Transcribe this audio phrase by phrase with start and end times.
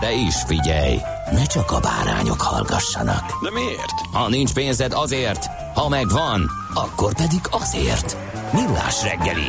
[0.00, 0.98] De is figyelj,
[1.32, 3.42] ne csak a bárányok hallgassanak.
[3.42, 4.00] De miért?
[4.12, 8.16] Ha nincs pénzed azért, ha megvan, akkor pedig azért.
[8.52, 9.48] Millás reggeli.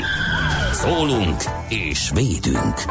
[0.74, 2.84] Szólunk és védünk.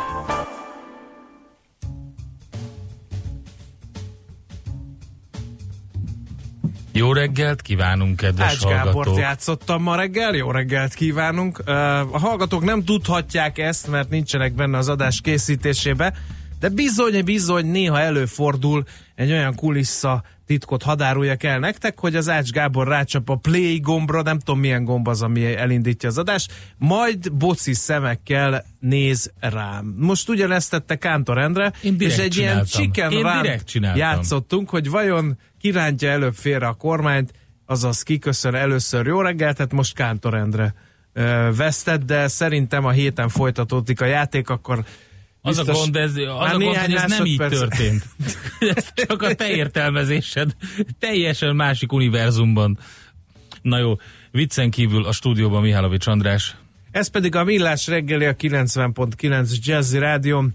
[6.96, 9.18] Jó reggelt kívánunk, kedves Ács Gábort hallgatók!
[9.18, 11.58] játszottam ma reggel, jó reggelt kívánunk.
[12.12, 16.14] A hallgatók nem tudhatják ezt, mert nincsenek benne az adás készítésébe,
[16.64, 18.84] de bizony, bizony néha előfordul
[19.14, 24.22] egy olyan kulissza titkot hadáruljak el nektek, hogy az Ács Gábor rácsap a play gombra,
[24.22, 29.94] nem tudom milyen gomb az, ami elindítja az adást, majd boci szemekkel néz rám.
[29.98, 32.66] Most ugyanezt tette Kántor Endre, és egy ilyen csináltam.
[32.66, 33.08] chicken
[33.42, 34.00] direkt csináltam.
[34.00, 37.32] játszottunk, hogy vajon kirántja előbb félre a kormányt,
[37.66, 40.74] azaz kiköszön először jó reggelt, tehát most Kántor Endre
[41.56, 44.84] vesztett, de szerintem a héten folytatódik a játék, akkor
[45.46, 48.04] Az a biztos- gond, ez, az a gond hogy ez nem így másodperc- történt.
[48.76, 50.56] ez csak a te értelmezésed.
[50.98, 52.78] Teljesen másik univerzumban.
[53.62, 53.96] Na jó,
[54.30, 56.56] viccen kívül a stúdióban Mihálovics András.
[56.90, 60.48] Ez pedig a Millás reggeli a 90.9 Jazzy Rádió.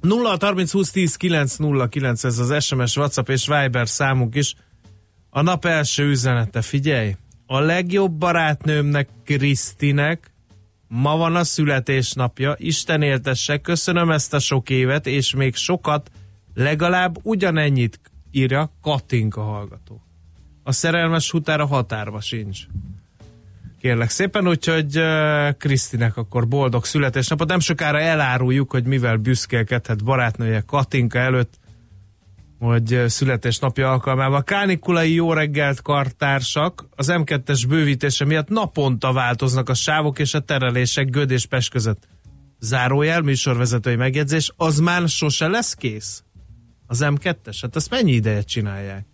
[0.00, 4.54] 0 30 20 10 9 0 9 ez az SMS, WhatsApp és Viber számunk is.
[5.30, 7.16] A nap első üzenete, figyelj!
[7.46, 10.33] A legjobb barátnőmnek, Krisztinek
[10.96, 16.10] ma van a születésnapja, Isten éltesse, köszönöm ezt a sok évet, és még sokat,
[16.54, 18.00] legalább ugyanennyit
[18.30, 20.02] írja Katinka hallgató.
[20.62, 22.58] A szerelmes hutára határba sincs.
[23.80, 27.48] Kérlek szépen, úgyhogy uh, Krisztinek akkor boldog születésnapot.
[27.48, 31.58] Nem sokára eláruljuk, hogy mivel büszkélkedhet barátnője Katinka előtt,
[32.64, 34.42] hogy születésnapja alkalmával.
[34.42, 41.10] Kánikulai jó reggelt kartársak, az M2-es bővítése miatt naponta változnak a sávok és a terelések
[41.10, 42.08] Göd és Pest között.
[42.60, 46.24] Zárójel, műsorvezetői megjegyzés, az már sose lesz kész?
[46.86, 47.58] Az M2-es?
[47.60, 49.06] Hát ezt mennyi ideje csinálják?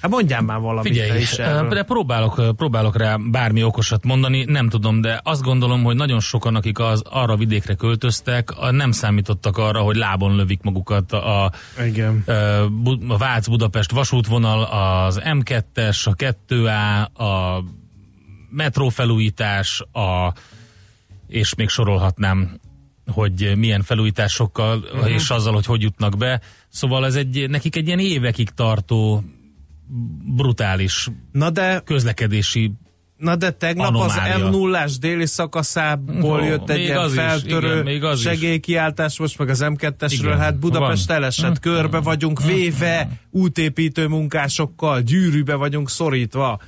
[0.00, 1.68] Hát mondjál már valamit Figyelj, is erről.
[1.68, 6.54] de próbálok, próbálok rá bármi okosat mondani, nem tudom, de azt gondolom, hogy nagyon sokan,
[6.54, 11.52] akik az, arra vidékre költöztek, nem számítottak arra, hogy lábon lövik magukat a,
[11.86, 12.24] Igen.
[13.08, 17.64] A Vác-Budapest vasútvonal, az M2-es, a 2A, a
[18.50, 20.32] metrófelújítás, a,
[21.28, 22.60] és még sorolhatnám,
[23.06, 25.10] hogy milyen felújításokkal, uh-huh.
[25.10, 26.40] és azzal, hogy hogy jutnak be.
[26.68, 29.22] Szóval ez egy, nekik egy ilyen évekig tartó
[30.36, 32.72] brutális Na de, közlekedési
[33.16, 34.34] na de tegnap Anomália.
[34.34, 38.18] az m 0 déli szakaszából Ó, jött egy ilyen az is, feltörő igen, még az
[38.18, 38.24] is.
[38.24, 41.16] segélykiáltás, most meg az M2-esről, Igen, hát Budapest van.
[41.16, 46.60] elesett, körbe vagyunk véve, útépítő munkásokkal, gyűrűbe vagyunk szorítva.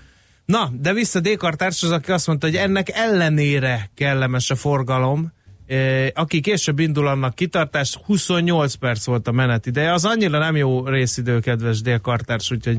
[0.45, 5.33] Na, de vissza Dékartárs az, aki azt mondta, hogy ennek ellenére kellemes a forgalom,
[5.67, 9.93] Eh, aki később indul annak kitartás, 28 perc volt a menetideje.
[9.93, 12.77] Az annyira nem jó részidő, kedves Délkartárs, úgyhogy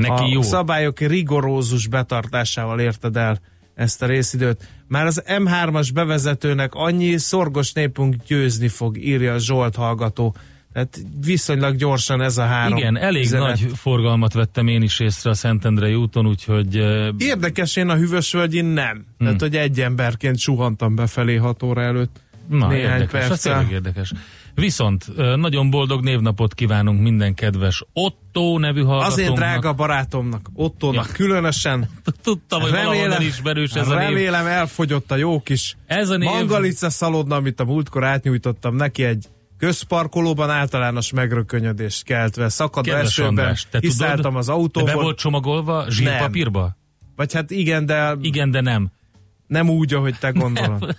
[0.00, 0.42] neki a jó.
[0.42, 3.40] szabályok rigorózus betartásával érted el
[3.74, 4.68] ezt a részidőt.
[4.86, 10.34] Már az M3-as bevezetőnek annyi szorgos népünk győzni fog, írja Zsolt hallgató.
[10.72, 13.48] Tehát viszonylag gyorsan ez a három Igen, elég üzenet.
[13.48, 16.74] nagy forgalmat vettem én is észre a Szentendrei úton, úgyhogy
[17.18, 18.92] Érdekes, én a Hűvösvölgyin nem.
[18.96, 19.04] Hmm.
[19.18, 22.20] Tehát, hogy egy emberként suhantam befelé 6 óra előtt.
[22.48, 23.52] Na, Néhány érdekes, ez perccel.
[23.52, 24.12] tényleg érdekes.
[24.60, 29.12] Viszont nagyon boldog névnapot kívánunk minden kedves Otto nevű hallgatónknak.
[29.12, 31.12] Azért drága barátomnak, Ottónak Ja.
[31.12, 31.88] különösen.
[32.22, 34.08] Tudtam, hogy valahol ismerős ez a név.
[34.08, 36.28] remélem elfogyott a jó kis Ez a név...
[36.28, 39.26] Mangalica szalodna, amit a múltkor átnyújtottam neki egy
[39.58, 42.48] közparkolóban általános megrökönyödést keltve.
[42.48, 45.02] Szakadó Kedves esőben András, te kiszálltam tudod, az De be autóból.
[45.02, 46.76] volt csomagolva zsírpapírba?
[47.16, 48.90] Vagy hát igen, de Igen, de nem.
[49.50, 50.96] Nem úgy, ahogy te gondolod.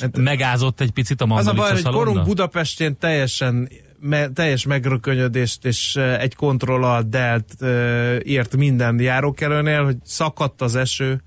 [0.00, 2.04] Hát Megázott egy picit a az a baj, hogy szalonna?
[2.04, 3.68] korunk Budapestén teljesen
[4.00, 10.76] me, teljes megrökönyödést és eh, egy kontrollal delt eh, ért minden járókelőnél, hogy szakadt az
[10.76, 11.22] eső,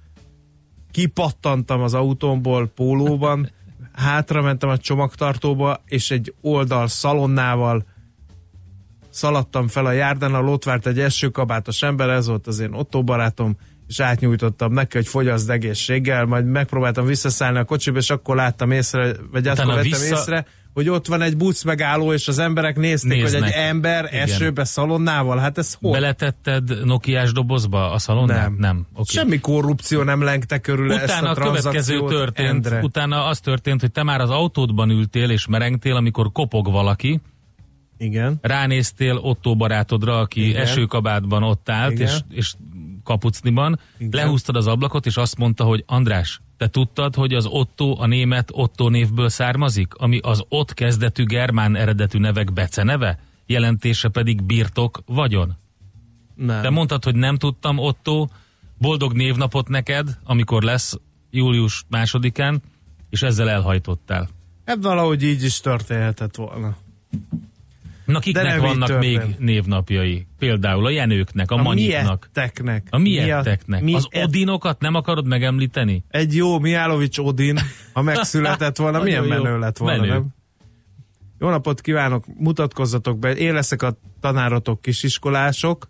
[0.91, 3.49] kipattantam az autómból pólóban,
[3.93, 7.85] hátra mentem a csomagtartóba, és egy oldal szalonnával
[9.09, 13.57] szaladtam fel a járdán, ott várt egy esőkabátos ember, ez volt az én Otto barátom,
[13.93, 19.11] és átnyújtottam neki, hogy fogyaszd egészséggel, majd megpróbáltam visszaszállni a kocsiba, és akkor láttam észre,
[19.31, 22.75] vagy Utána akkor vettem vissza- észre, hogy ott van egy busz megálló, és az emberek
[22.77, 23.41] nézték, Néznek.
[23.41, 24.21] hogy egy ember Igen.
[24.21, 25.91] esőbe szalonnával, hát ez hol?
[25.91, 28.41] Beletetted Nokiás dobozba a szalonnát?
[28.41, 28.55] Nem.
[28.59, 28.85] Nem.
[28.91, 29.03] Okay.
[29.07, 32.79] Semmi korrupció nem lengte körül ezt Utána a a következő történt, Endre.
[32.81, 37.21] utána az történt, hogy te már az autódban ültél és merengtél, amikor kopog valaki,
[37.97, 38.37] Igen.
[38.41, 40.61] ránéztél Otto barátodra, aki Igen.
[40.61, 42.07] esőkabátban ott állt, Igen.
[42.07, 42.53] és, és
[43.03, 44.23] kapucniban, Igen.
[44.23, 48.49] lehúztad az ablakot, és azt mondta, hogy András, te tudtad, hogy az Otto a német
[48.51, 55.55] Otto névből származik, ami az ott kezdetű germán eredetű nevek beceneve, jelentése pedig birtok, vagyon?
[56.35, 56.61] Nem.
[56.61, 58.27] Te mondtad, hogy nem tudtam, Otto,
[58.77, 60.99] boldog névnapot neked, amikor lesz
[61.31, 62.61] július másodikán,
[63.09, 64.29] és ezzel elhajtottál.
[64.65, 66.75] Hát valahogy így is történhetett volna.
[68.05, 69.39] Na De kiknek így vannak még történt.
[69.39, 70.27] névnapjai?
[70.39, 72.87] Például a Jenőknek, a, A Manyiknak, mietteknek.
[72.89, 73.81] a mietteknek.
[73.81, 76.03] Mi- Az et- Odinokat nem akarod megemlíteni?
[76.09, 77.57] Egy jó Miálovics Odin,
[77.93, 79.29] ha megszületett volna, milyen jó.
[79.29, 80.11] menő lett volna, Menő.
[80.13, 80.27] nem?
[81.39, 85.89] Jó napot kívánok, mutatkozzatok be, én leszek a tanárotok kisiskolások,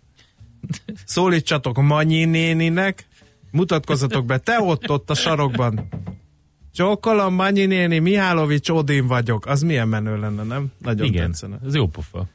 [1.04, 3.06] szólítsatok Manyi néninek,
[3.50, 5.88] mutatkozzatok be, te ott, ott a sarokban.
[6.74, 9.46] Csókolom, Manyi néni, Mihálovics Odin vagyok.
[9.46, 10.72] Az milyen menő lenne, nem?
[10.78, 11.56] Nagyon Igen, tetszene.
[11.66, 12.26] ez jó pofa.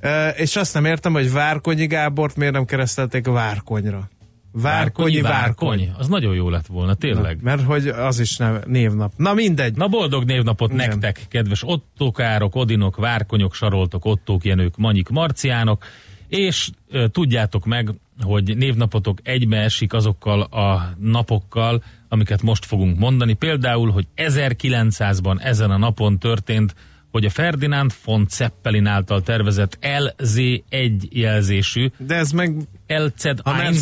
[0.00, 4.08] E, és azt nem értem, hogy Várkonyi Gábort miért nem keresztelték Várkonyra.
[4.52, 5.92] Várkonyi, Várkony.
[5.98, 7.36] Az nagyon jó lett volna, tényleg.
[7.36, 9.12] Na, mert hogy az is nem, névnap.
[9.16, 9.76] Na mindegy.
[9.76, 10.88] Na boldog névnapot Igen.
[10.88, 15.84] nektek, kedves ottókárok, odinok, várkonyok, saroltok, ottók, jenők, manyik, marciánok,
[16.28, 21.82] és e, tudjátok meg, hogy névnapotok egybe esik azokkal a napokkal,
[22.12, 23.32] amiket most fogunk mondani.
[23.32, 26.74] Például, hogy 1900-ban ezen a napon történt,
[27.10, 32.54] hogy a Ferdinand von Zeppelin által tervezett LZ-1 jelzésű De ez meg
[32.88, 33.74] LZ-1 Ha már-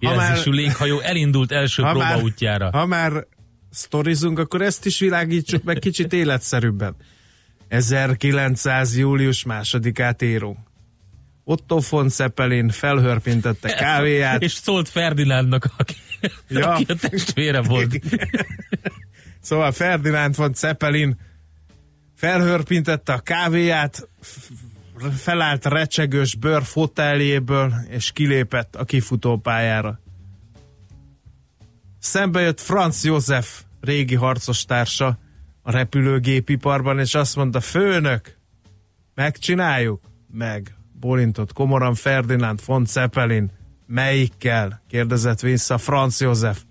[0.00, 2.70] ha már- jelzésű léghajó elindult első ha már, próbaútjára.
[2.72, 3.12] ha már
[3.70, 6.94] sztorizunk, akkor ezt is világítsuk meg kicsit életszerűbben.
[7.68, 8.96] 1900.
[8.98, 10.58] július másodikát írunk.
[11.44, 14.42] Otto von Zeppelin felhörpintette kávéját.
[14.42, 15.94] És szólt Ferdinandnak, aki,
[16.48, 16.70] Ja.
[16.72, 17.98] aki a testvére volt.
[19.40, 21.18] Szóval Ferdinand von Zeppelin
[22.16, 24.08] felhörpintette a kávéját,
[25.16, 30.00] felállt recsegős bőr foteljéből, és kilépett a kifutópályára.
[31.98, 35.18] Szembe jött Franz József, régi harcostársa
[35.62, 38.36] a repülőgépiparban, és azt mondta, főnök,
[39.14, 40.00] megcsináljuk?
[40.32, 40.74] Meg.
[41.00, 43.50] Bólintott komoran Ferdinand von Zeppelin.
[43.92, 44.82] Melyikkel?
[44.88, 46.62] kérdezett vissza Franz József.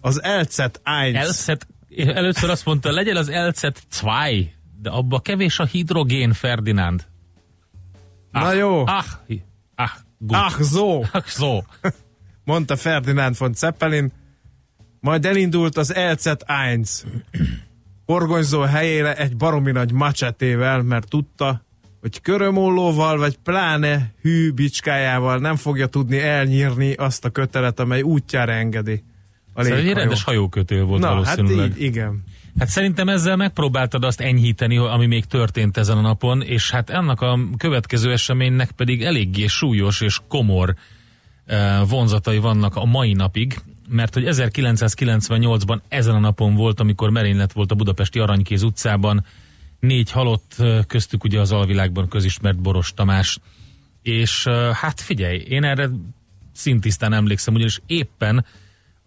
[0.00, 1.14] Az Elcet 1.
[1.14, 1.66] Elszet,
[1.96, 4.50] először azt mondta, legyen az Elcet 2,
[4.80, 7.06] de abba kevés a hidrogén, Ferdinand.
[8.30, 8.86] Na jó.
[8.86, 9.04] Ah,
[9.74, 10.36] ah, gut.
[10.36, 11.62] Ach so, Ach so.
[12.44, 14.12] mondta Ferdinand von Zeppelin,
[15.00, 16.88] majd elindult az Elcet 1
[18.04, 21.65] horgonyzó helyére egy baromi nagy macsetével, mert tudta,
[22.06, 28.52] hogy körömollóval, vagy pláne hű bicskájával nem fogja tudni elnyírni azt a kötelet, amely útjára
[28.52, 29.02] engedi
[29.52, 31.70] a Ez egy rendes hajókötő volt Na, hát valószínűleg.
[31.70, 32.24] így, igen.
[32.58, 37.20] Hát szerintem ezzel megpróbáltad azt enyhíteni, ami még történt ezen a napon, és hát ennek
[37.20, 40.74] a következő eseménynek pedig eléggé súlyos és komor
[41.46, 43.58] eh, vonzatai vannak a mai napig,
[43.88, 49.24] mert hogy 1998-ban ezen a napon volt, amikor merénylet volt a budapesti Aranykéz utcában,
[49.86, 53.38] négy halott, köztük ugye az alvilágban közismert Boros Tamás,
[54.02, 55.90] és hát figyelj, én erre
[56.52, 58.44] szintisztán emlékszem, ugyanis éppen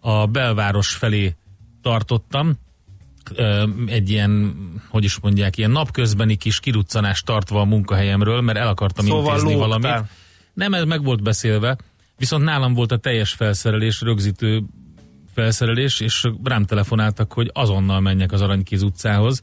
[0.00, 1.34] a belváros felé
[1.82, 2.58] tartottam,
[3.86, 4.54] egy ilyen,
[4.88, 9.52] hogy is mondják, ilyen napközbeni kis kiruccanást tartva a munkahelyemről, mert el akartam Szóval intézni
[9.52, 9.68] lógtál.
[9.68, 10.10] valamit.
[10.54, 11.78] Nem, ez meg volt beszélve,
[12.18, 14.62] viszont nálam volt a teljes felszerelés, rögzítő
[15.34, 19.42] felszerelés, és rám telefonáltak, hogy azonnal menjek az Aranykéz utcához,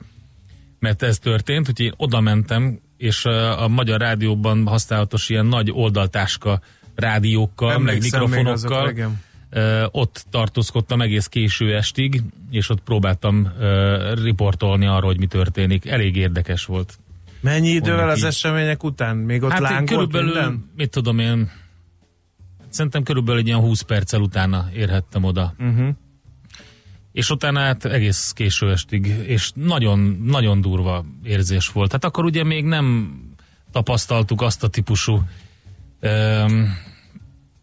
[0.79, 3.25] mert ez történt, úgyhogy én oda mentem, és
[3.57, 6.61] a Magyar Rádióban használatos ilyen nagy oldaltáska
[6.95, 9.11] rádiókkal, meg Emlékszem mikrofonokkal,
[9.91, 13.51] ott tartózkodtam egész késő estig, és ott próbáltam
[14.23, 15.85] riportolni arról, hogy mi történik.
[15.85, 16.99] Elég érdekes volt.
[17.39, 19.17] Mennyi idővel az események után?
[19.17, 20.71] Még ott hát lángolt körülbelül, minden?
[20.75, 21.51] mit tudom én,
[22.69, 25.53] szerintem körülbelül egy ilyen 20 perccel utána érhettem oda.
[25.59, 25.89] Uh-huh.
[27.17, 31.91] És utána hát egész késő estig, és nagyon, nagyon durva érzés volt.
[31.91, 33.17] Hát akkor ugye még nem
[33.71, 35.23] tapasztaltuk azt a típusú
[36.01, 36.77] um,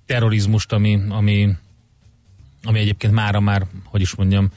[0.06, 1.56] terrorizmust, ami, ami,
[2.62, 4.50] ami egyébként mára már, hogy is mondjam,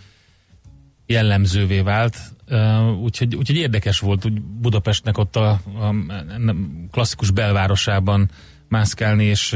[1.05, 2.17] jellemzővé vált.
[3.01, 5.49] Úgyhogy, úgyhogy érdekes volt úgy Budapestnek ott a,
[5.79, 5.85] a,
[6.47, 6.55] a
[6.91, 8.29] klasszikus belvárosában
[8.67, 9.53] mászkálni, és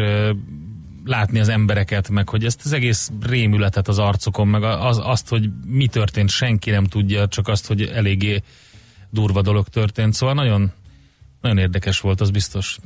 [1.05, 5.50] látni az embereket, meg hogy ezt az egész rémületet az arcokon, meg az, azt, hogy
[5.65, 8.41] mi történt, senki nem tudja, csak azt, hogy eléggé
[9.10, 10.13] durva dolog történt.
[10.13, 10.72] Szóval nagyon,
[11.41, 12.77] nagyon érdekes volt, az biztos.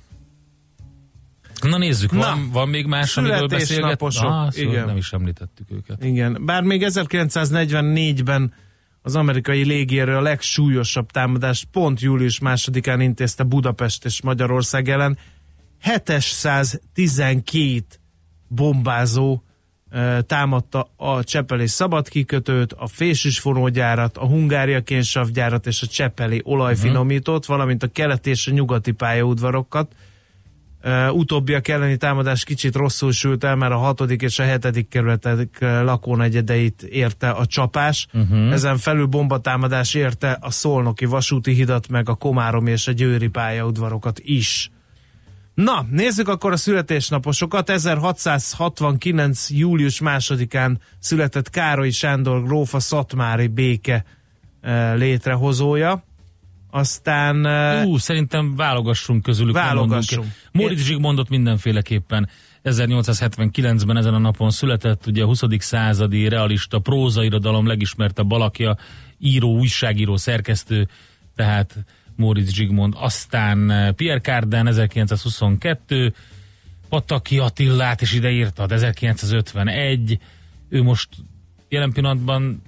[1.61, 4.01] Na nézzük, Na, van, van még más, amiről beszélget?
[4.01, 4.85] Ah, szóval Igen.
[4.85, 6.03] Nem is említettük őket.
[6.03, 8.53] Igen, bár még 1944-ben
[9.01, 15.17] az amerikai légierő a legsúlyosabb támadást pont július másodikán intézte Budapest és Magyarország ellen.
[15.81, 17.85] 712
[18.47, 19.43] bombázó
[20.27, 27.55] támadta a Csepeli szabadkikötőt, a Fésis fonógyárat, a Hungária kénsavgyárat és a Csepeli olajfinomítót, uh-huh.
[27.55, 29.95] valamint a keleti és a nyugati pályaudvarokat.
[30.83, 35.57] Uh, utóbbiak elleni támadás kicsit rosszul sült el, mert a hatodik és a hetedik kerületek
[35.59, 38.07] lakónegyedeit érte a csapás.
[38.13, 38.51] Uh-huh.
[38.51, 44.19] Ezen felül bombatámadás érte a Szolnoki vasúti hidat, meg a Komáromi és a Győri pályaudvarokat
[44.23, 44.71] is.
[45.55, 47.69] Na, nézzük akkor a születésnaposokat.
[47.69, 49.49] 1669.
[49.49, 54.05] július másodikán született Károly Sándor gróf a Szatmári béke
[54.61, 56.03] eh, létrehozója.
[56.71, 57.45] Aztán...
[57.45, 59.53] Eh, Ú, szerintem válogassunk közülük.
[59.53, 60.27] Válogassunk.
[60.51, 62.29] Móricz Zsigmondot mindenféleképpen
[62.63, 65.41] 1879-ben ezen a napon született, ugye a 20.
[65.57, 68.77] századi realista prózairodalom legismertebb alakja,
[69.19, 70.87] író, újságíró, szerkesztő,
[71.35, 71.85] tehát
[72.15, 76.13] Móricz Zsigmond, aztán eh, Pierre Cardin 1922,
[76.89, 80.19] Pataki Attillát is ide írtad 1951,
[80.69, 81.09] ő most
[81.69, 82.61] jelen pillanatban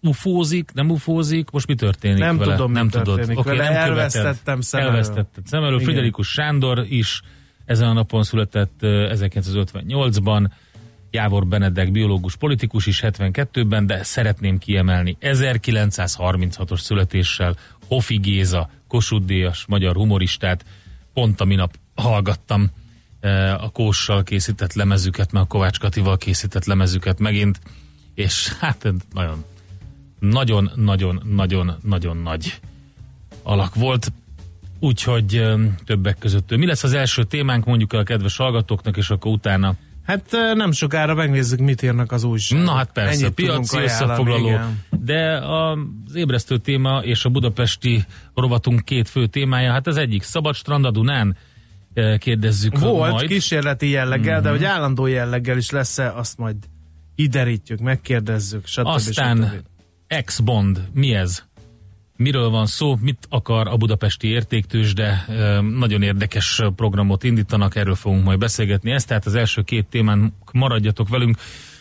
[0.00, 2.54] ufózik, nem ufózik, most mi történik nem vele?
[2.54, 2.88] Tudom, nem.
[2.88, 3.68] Történik okay, vele.
[3.68, 5.80] Nem elvesztettem szem Elvesztetted szem elől.
[5.80, 7.22] Friderikus Sándor is
[7.64, 10.56] ezen a napon született 1958-ban, eh,
[11.10, 17.56] Jávor Benedek biológus politikus is 72-ben, de szeretném kiemelni 1936-os születéssel
[17.88, 20.64] Hofi Géza, Kossuth Díjas, magyar humoristát,
[21.14, 22.70] pont a minap hallgattam
[23.20, 27.60] e, a Kóssal készített lemezüket, meg a Kovács Katival készített lemezüket megint,
[28.14, 29.44] és hát nagyon,
[30.18, 32.60] nagyon, nagyon, nagyon, nagyon nagy
[33.42, 34.12] alak volt.
[34.78, 36.56] Úgyhogy e, többek között.
[36.56, 39.74] Mi lesz az első témánk, mondjuk el a kedves hallgatóknak, és akkor utána
[40.06, 42.64] Hát nem sokára megnézzük, mit írnak az újságok.
[42.64, 44.48] Na hát persze, Ennyit piaci összefoglaló.
[44.48, 44.84] Igen.
[44.90, 50.54] De az ébresztő téma és a budapesti rovatunk két fő témája, hát az egyik Szabad
[50.54, 51.36] Strand a Dunán,
[52.18, 53.28] kérdezzük Volt majd.
[53.28, 54.42] kísérleti jelleggel, mm-hmm.
[54.42, 54.58] de mhm.
[54.58, 56.56] hogy állandó jelleggel is lesz-e, azt majd
[57.14, 58.86] iderítjük, megkérdezzük, stb.
[58.86, 59.62] Aztán
[60.06, 61.44] ex-bond, mi ez?
[62.16, 65.26] Miről van szó, mit akar a budapesti értéktős, de
[65.60, 68.90] nagyon érdekes programot indítanak, erről fogunk majd beszélgetni.
[68.90, 71.36] Ez tehát az első két témán maradjatok velünk.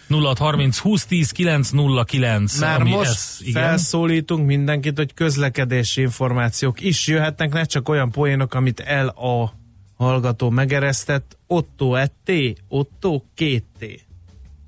[0.10, 2.60] 0630 2010 909.
[2.60, 3.62] Már ami most ez, igen?
[3.62, 9.54] felszólítunk mindenkit, hogy közlekedési információk is jöhetnek, ne csak olyan poénok, amit el a
[9.98, 11.38] hallgató megeresztett.
[11.48, 12.32] Otto ett,
[12.68, 13.84] Otto két T.
[13.84, 14.04] Oké.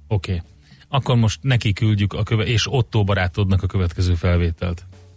[0.07, 0.41] Okay.
[0.89, 4.85] Akkor most neki küldjük a köve- és Otto barátodnak a következő felvételt.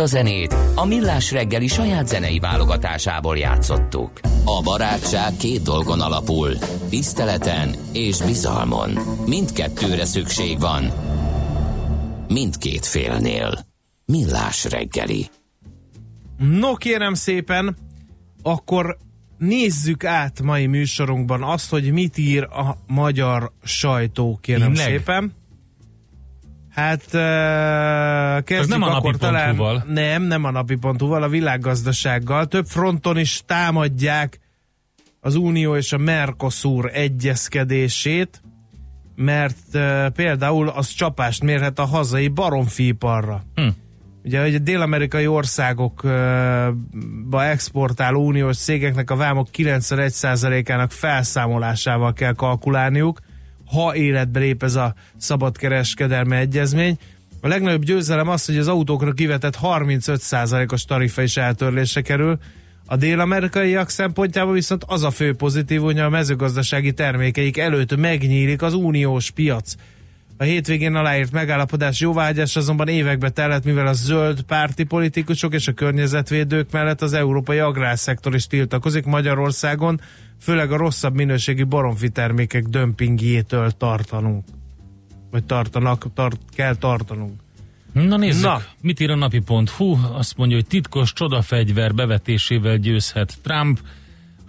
[0.00, 4.20] A zenét a Millás reggeli saját zenei válogatásából játszottuk.
[4.44, 6.52] A barátság két dolgon alapul,
[6.88, 8.90] tiszteleten és bizalmon.
[9.26, 10.90] Mindkettőre szükség van.
[12.28, 13.66] Mindkét félnél.
[14.04, 15.26] Millás reggeli.
[16.38, 17.76] No kérem szépen,
[18.42, 18.96] akkor
[19.38, 24.86] nézzük át mai műsorunkban azt, hogy mit ír a magyar sajtó, kérem Tényleg?
[24.86, 25.32] szépen.
[26.70, 32.46] Hát uh, kezdjük nem a akkor talán, nem, nem a napi.hu-val, a világgazdasággal.
[32.46, 34.38] Több fronton is támadják
[35.20, 38.42] az Unió és a Mercosur egyezkedését,
[39.16, 43.42] mert uh, például az csapást mérhet a hazai baromfiiparra.
[43.54, 43.68] Hm.
[44.24, 46.74] Ugye, hogy a dél-amerikai országokba
[47.44, 53.20] exportáló uniós cégeknek a vámok 91%-ának felszámolásával kell kalkulálniuk,
[53.70, 56.98] ha életbe lép ez a szabadkereskedelmi egyezmény.
[57.40, 62.38] A legnagyobb győzelem az, hogy az autókra kivetett 35%-os tarifa is eltörlésre kerül.
[62.86, 68.74] A dél-amerikaiak szempontjából viszont az a fő pozitív, hogy a mezőgazdasági termékeik előtt megnyílik az
[68.74, 69.74] uniós piac.
[70.36, 75.72] A hétvégén aláírt megállapodás jóváhagyás azonban évekbe tellett, mivel a zöld párti politikusok és a
[75.72, 80.00] környezetvédők mellett az európai agrárszektor is tiltakozik Magyarországon,
[80.40, 84.44] főleg a rosszabb minőségi baromfi termékek dömpingjétől tartanunk.
[85.30, 87.40] Vagy tartanak, tart, kell tartanunk.
[87.92, 88.52] Na nézzük, Na.
[88.52, 88.62] Na.
[88.80, 89.96] mit ír a napi.hu?
[90.12, 93.80] Azt mondja, hogy titkos csodafegyver bevetésével győzhet Trump.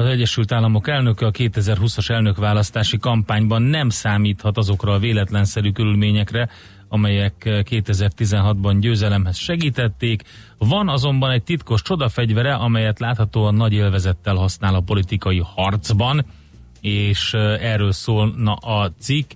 [0.02, 6.50] Az Egyesült Államok elnöke a 2020-as elnökválasztási kampányban nem számíthat azokra a véletlenszerű körülményekre,
[6.88, 10.24] amelyek 2016-ban győzelemhez segítették.
[10.58, 16.26] Van azonban egy titkos csodafegyvere, amelyet láthatóan nagy élvezettel használ a politikai harcban,
[16.80, 19.32] és erről szólna a cikk.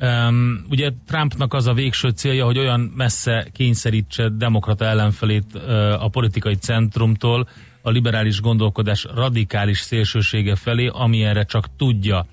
[0.00, 6.08] Um, ugye Trumpnak az a végső célja, hogy olyan messze kényszerítse demokrata ellenfelét uh, a
[6.08, 7.48] politikai centrumtól,
[7.82, 12.26] a liberális gondolkodás radikális szélsősége felé, ami erre csak tudja,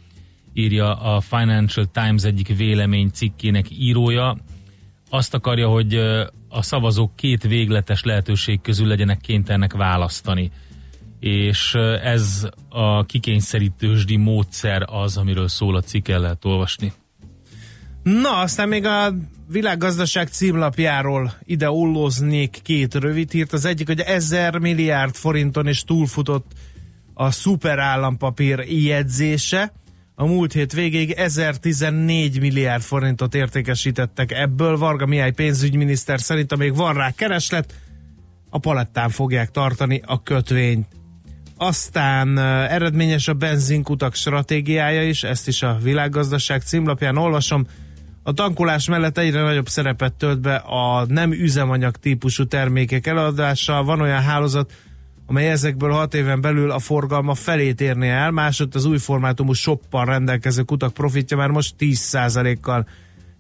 [0.54, 4.38] írja a Financial Times egyik vélemény cikkének írója.
[5.10, 5.94] Azt akarja, hogy
[6.50, 10.52] a szavazók két végletes lehetőség közül legyenek kénytelenek választani.
[11.20, 16.94] És ez a kikényszerítősdi módszer az, amiről szól a cikk, el lehet olvasni.
[18.08, 19.16] Na, aztán még a
[19.48, 23.54] világgazdaság címlapjáról ide ollóznék két rövid hírt.
[23.54, 26.52] Az egyik, hogy 1000 milliárd forinton is túlfutott
[27.14, 29.74] a szuperállampapír jegyzése.
[30.16, 34.78] A múlt hét végéig 1014 milliárd forintot értékesítettek ebből.
[34.78, 37.74] Varga Mihály pénzügyminiszter szerint, amíg van rá kereslet,
[38.50, 40.88] a palettán fogják tartani a kötvényt.
[41.58, 47.68] Aztán eredményes a benzinkutak stratégiája is, ezt is a világgazdaság címlapján olvasom.
[48.28, 53.84] A tankolás mellett egyre nagyobb szerepet tölt be a nem üzemanyag típusú termékek eladása.
[53.84, 54.74] Van olyan hálózat,
[55.26, 60.06] amely ezekből hat éven belül a forgalma felét érné el, másod az új formátumú shoppal
[60.06, 62.88] rendelkező kutak profitja már most 10%-kal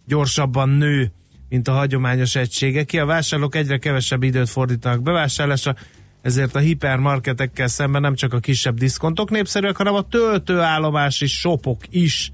[0.06, 1.12] gyorsabban nő,
[1.50, 2.86] mint a hagyományos egységek.
[2.86, 5.76] Ki a vásárlók egyre kevesebb időt fordítanak bevásárlásra,
[6.22, 12.32] ezért a hipermarketekkel szemben nem csak a kisebb diszkontok népszerűek, hanem a töltőállomási shopok is.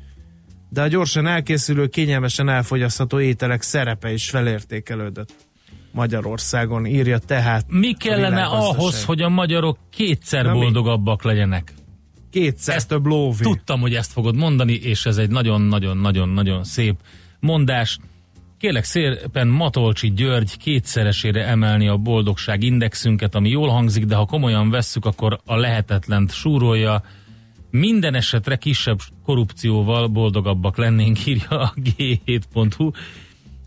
[0.74, 5.34] De a gyorsan elkészülő, kényelmesen elfogyasztható ételek szerepe is felértékelődött.
[5.92, 7.66] Magyarországon írja tehát.
[7.68, 10.60] Mi kellene ahhoz, hogy a magyarok kétszer Na mi?
[10.60, 11.74] boldogabbak legyenek?
[12.32, 13.44] Kétszer Ezt több lóvé.
[13.44, 16.96] Tudtam, hogy ezt fogod mondani, és ez egy nagyon-nagyon-nagyon-nagyon szép
[17.40, 17.98] mondás.
[18.58, 24.70] Kérlek szépen Matolcsi György kétszeresére emelni a boldogság indexünket, ami jól hangzik, de ha komolyan
[24.70, 27.04] vesszük, akkor a lehetetlent súrolja.
[27.78, 32.92] Minden esetre kisebb korrupcióval boldogabbak lennénk, írja a G7.hu.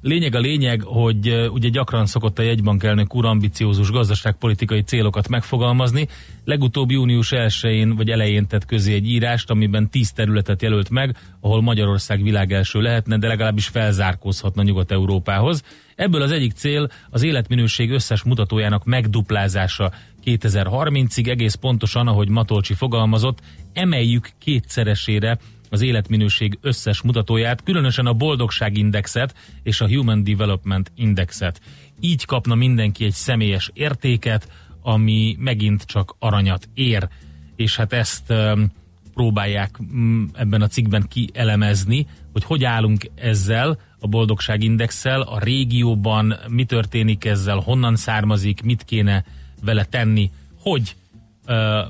[0.00, 6.08] Lényeg a lényeg, hogy ugye gyakran szokott a jegybank elnök úr ambiciózus gazdaságpolitikai célokat megfogalmazni.
[6.44, 11.62] Legutóbb június 1-én vagy elején tett közé egy írást, amiben 10 területet jelölt meg, ahol
[11.62, 15.62] Magyarország világelső lehetne, de legalábbis felzárkózhatna Nyugat-Európához.
[15.94, 19.92] Ebből az egyik cél az életminőség összes mutatójának megduplázása
[20.26, 23.40] 2030-ig, egész pontosan, ahogy Matolcsi fogalmazott,
[23.72, 25.38] emeljük kétszeresére
[25.70, 31.60] az életminőség összes mutatóját, különösen a boldogságindexet és a Human Development Indexet.
[32.00, 34.48] Így kapna mindenki egy személyes értéket,
[34.82, 37.08] ami megint csak aranyat ér,
[37.56, 38.72] és hát ezt um,
[39.14, 46.64] próbálják mm, ebben a cikkben kielemezni, hogy hogy állunk ezzel a boldogságindexel a régióban, mi
[46.64, 49.24] történik ezzel, honnan származik, mit kéne
[49.64, 50.96] vele tenni, hogy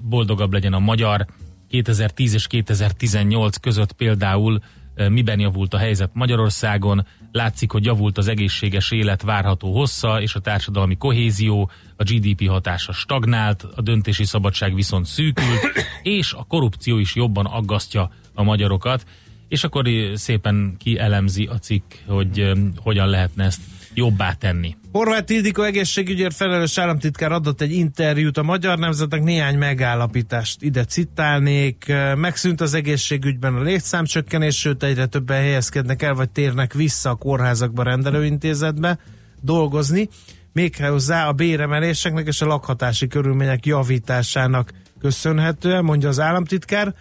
[0.02, 1.26] boldogabb legyen a magyar,
[1.68, 4.61] 2010 és 2018 között például
[5.09, 10.40] miben javult a helyzet Magyarországon, látszik, hogy javult az egészséges élet várható hossza és a
[10.40, 15.61] társadalmi kohézió, a GDP hatása stagnált, a döntési szabadság viszont szűkült,
[16.02, 19.07] és a korrupció is jobban aggasztja a magyarokat,
[19.48, 23.61] és akkor szépen kielemzi a cikk, hogy hogyan lehetne ezt
[23.96, 24.76] jobbá tenni.
[24.92, 31.92] Horváth Ildikó egészségügyért felelős államtitkár adott egy interjút a Magyar Nemzetnek néhány megállapítást ide citálnék.
[32.14, 37.82] Megszűnt az egészségügyben a létszámcsökkenés, sőt egyre többen helyezkednek el, vagy térnek vissza a kórházakba
[37.82, 38.98] rendelőintézetbe
[39.42, 40.09] dolgozni.
[40.52, 46.94] Méghozzá a béremeléseknek és a lakhatási körülmények javításának köszönhetően, mondja az államtitkár.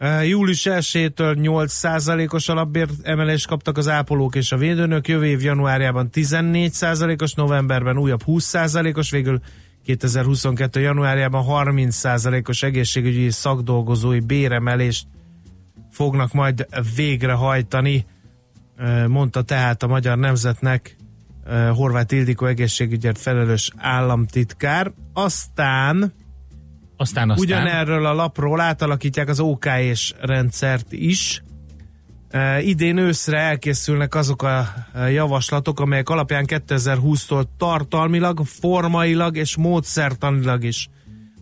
[0.00, 7.34] Július 1-től 8%-os alapbér emelést kaptak az ápolók és a védőnök, jövő év januárjában 14%-os,
[7.34, 9.40] novemberben újabb 20%-os, végül
[9.84, 10.80] 2022.
[10.80, 15.06] januárjában 30%-os egészségügyi és szakdolgozói béremelést
[15.90, 18.06] fognak majd végrehajtani,
[19.06, 20.96] mondta tehát a Magyar Nemzetnek
[21.74, 24.92] Horváth Ildikó egészségügyért felelős államtitkár.
[25.12, 26.12] Aztán
[26.96, 27.44] Aztán aztán...
[27.44, 31.42] Ugyanerről a lapról átalakítják az OKS rendszert is.
[32.30, 34.66] E, idén őszre elkészülnek azok a
[35.08, 40.88] javaslatok, amelyek alapján 2020-tól tartalmilag, formailag és módszertanilag is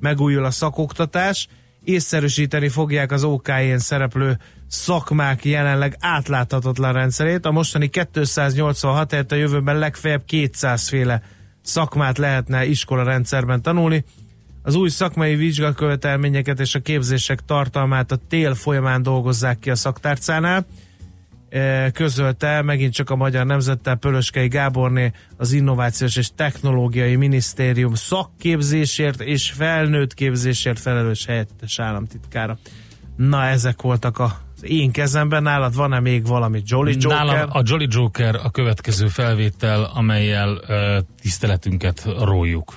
[0.01, 1.49] megújul a szakoktatás.
[1.85, 7.47] Észszerűsíteni fogják az OKN szereplő szakmák jelenleg átláthatatlan rendszerét.
[7.47, 11.23] A mostani 286 helyett a jövőben legfeljebb 200 féle
[11.62, 14.05] szakmát lehetne iskola rendszerben tanulni.
[14.66, 20.66] Az új szakmai vizsgakövetelményeket és a képzések tartalmát a tél folyamán dolgozzák ki a szaktárcánál.
[21.48, 29.20] E, Közölte megint csak a Magyar Nemzettel Pölöskei Gáborné az Innovációs és Technológiai Minisztérium szakképzésért
[29.20, 32.59] és felnőtt képzésért felelős helyettes államtitkára.
[33.16, 35.42] Na, ezek voltak az én kezemben.
[35.42, 37.24] Nálad van-e még valami Jolly Joker?
[37.24, 42.74] Nálam a Jolly Joker a következő felvétel, amelyel uh, tiszteletünket róljuk.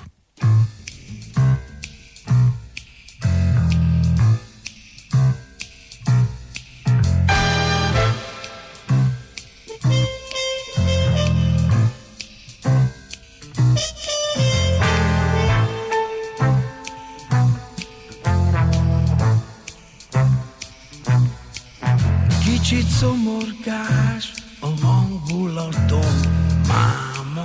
[22.68, 26.20] Kicsit szomorkás a hangulatom,
[26.66, 27.44] máma.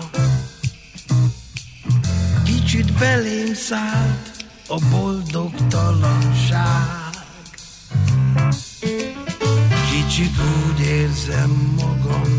[2.44, 4.33] Kicsit belém szállt
[4.68, 7.02] a boldogtalanság.
[9.92, 10.32] Kicsit
[10.68, 12.30] úgy érzem magam,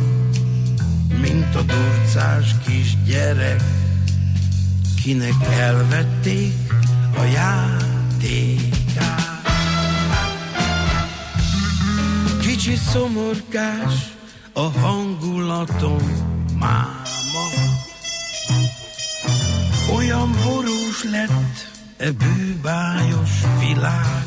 [1.21, 3.63] mint a durcás kis gyerek,
[5.03, 6.73] kinek elvették
[7.17, 9.23] a játékát.
[12.41, 14.13] Kicsit szomorkás
[14.53, 16.03] a hangulatom,
[16.59, 17.03] máma.
[19.95, 24.27] Olyan borús lett e bűbájos világ.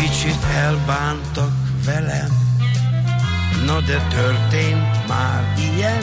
[0.00, 1.52] Kicsit elbántak
[1.84, 2.58] velem,
[3.66, 6.02] na de történt már ilyen.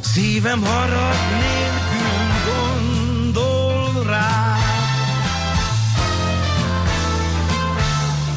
[0.00, 4.56] Szívem harag nélkül gondol rá.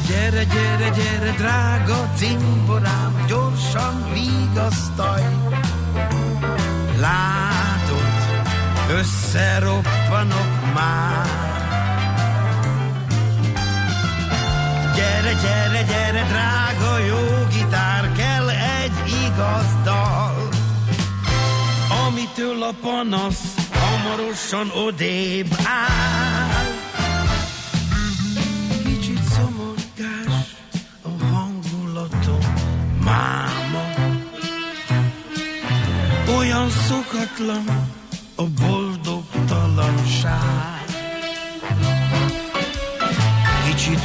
[0.06, 5.24] Gyere, gyere, gyere, drága cimborám, gyorsan vigasztalj.
[7.00, 7.69] Látod,
[8.98, 11.26] összeroppanok már.
[14.96, 18.92] Gyere, gyere, gyere, drága jó gitár, kell egy
[19.26, 20.48] igaz dal,
[22.06, 26.66] amitől a panasz hamarosan odébb áll.
[28.84, 30.56] Kicsit szomorkás
[31.02, 32.54] a hangulatom,
[33.04, 33.84] máma,
[36.36, 37.64] olyan szokatlan
[38.34, 38.79] a boldogtalanság.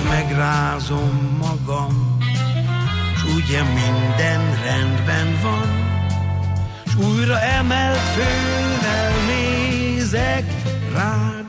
[0.10, 2.18] Megrázom magam,
[3.18, 5.68] s ugye minden rendben van,
[6.86, 10.46] s újra emelt fővel nézek
[10.94, 11.46] rád.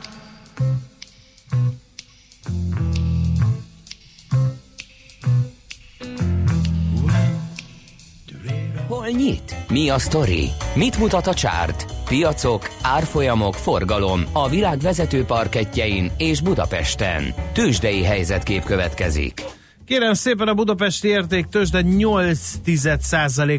[8.87, 9.55] Hol nyit?
[9.69, 10.49] Mi a sztori?
[10.75, 11.96] Mit mutat a csárt?
[12.07, 17.23] Piacok, árfolyamok, forgalom a világ vezető parketjein és Budapesten.
[17.53, 19.41] Tősdei helyzetkép következik.
[19.85, 22.51] Kérem szépen a budapesti érték tőzsde 8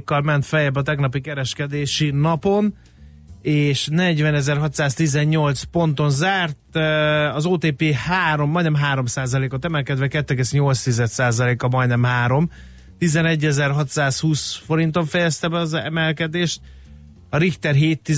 [0.05, 2.75] kal ment feljebb a tegnapi kereskedési napon,
[3.43, 6.77] és 40.618 ponton zárt,
[7.35, 9.05] az OTP 3, majdnem 3
[9.51, 12.51] ot emelkedve 2,8% a majdnem 3,
[13.01, 16.61] 11.620 forinton fejezte be az emelkedést,
[17.31, 18.11] a Richter 7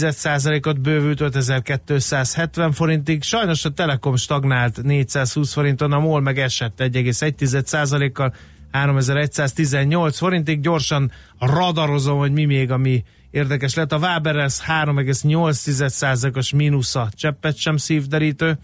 [0.66, 8.34] ot bővült 5270 forintig, sajnos a Telekom stagnált 420 forinton, a MOL meg esett 1,1%-kal
[8.70, 13.92] 3118 forintig, gyorsan radarozom, hogy mi még, ami érdekes lett.
[13.92, 18.58] A Waberers 3,8%-os mínusza cseppet sem szívderítő,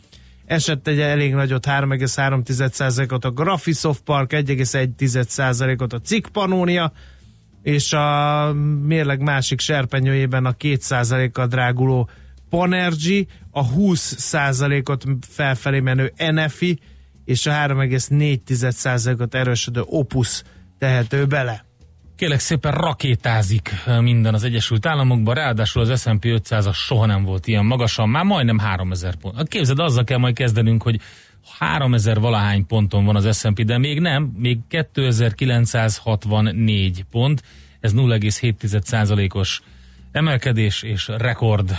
[0.45, 6.93] esett egy elég nagyot 3,3%-ot a Graphisoft Park, 1,1%-ot a Cikk Panónia,
[7.67, 8.53] és a
[8.83, 12.09] mérleg másik serpenyőjében a 2%-kal dráguló
[12.51, 16.79] Panergy, a 20%-ot felfelé menő NFI,
[17.25, 20.43] és a 3,4%-ot erősödő Opus
[20.79, 21.65] tehető bele.
[22.17, 27.47] Kélek szépen rakétázik minden az Egyesült Államokban, ráadásul az S&P 500 as soha nem volt
[27.47, 29.37] ilyen magasan, már majdnem 3000 pont.
[29.37, 31.01] Hát képzeld, azzal kell majd kezdenünk, hogy
[31.59, 37.43] 3000 valahány ponton van az S&P, de még nem, még 2964 pont,
[37.81, 39.61] ez 0,7%-os
[40.13, 41.77] emelkedés és rekord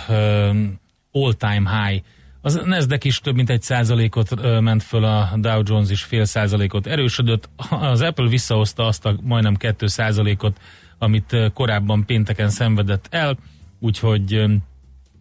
[1.12, 2.04] all-time high.
[2.42, 6.88] Az Nasdaq is több mint egy százalékot ment föl, a Dow Jones is fél százalékot
[6.88, 10.60] erősödött, az Apple visszahozta azt a majdnem 2 százalékot,
[10.98, 13.38] amit korábban pénteken szenvedett el,
[13.80, 14.46] úgyhogy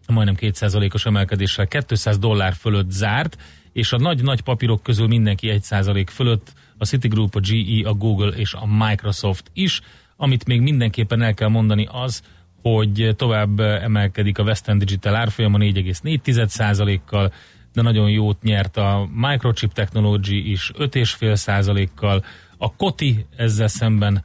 [0.07, 3.37] majdnem 2%-os emelkedéssel 200 dollár fölött zárt,
[3.77, 8.53] és a nagy-nagy papírok közül mindenki 1% fölött, a Citigroup, a GE, a Google és
[8.53, 9.81] a Microsoft is.
[10.15, 12.21] Amit még mindenképpen el kell mondani az,
[12.61, 17.33] hogy tovább emelkedik a Western Digital árfolyama 4,4%-kal,
[17.73, 22.23] de nagyon jót nyert a Microchip Technology is 5,5%-kal,
[22.57, 24.23] a Koti ezzel szemben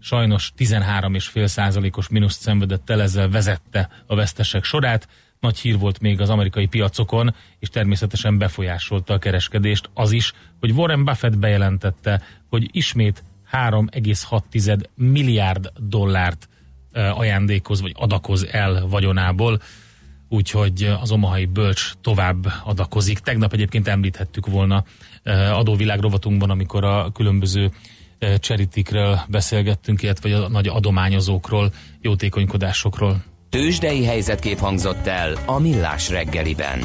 [0.00, 5.08] sajnos 13,5%-os mínuszt szenvedett el, ezzel vezette a vesztesek sorát.
[5.40, 10.70] Nagy hír volt még az amerikai piacokon, és természetesen befolyásolta a kereskedést az is, hogy
[10.70, 16.48] Warren Buffett bejelentette, hogy ismét 3,6 milliárd dollárt
[16.92, 19.60] ajándékoz, vagy adakoz el vagyonából,
[20.28, 23.18] úgyhogy az omahai bölcs tovább adakozik.
[23.18, 24.84] Tegnap egyébként említhettük volna
[25.52, 27.70] adóvilág rovatunkban, amikor a különböző
[28.38, 33.22] cseritikről beszélgettünk, illetve a nagy adományozókról, jótékonykodásokról.
[33.50, 36.84] Tősdei helyzetkép hangzott el a Millás reggeliben.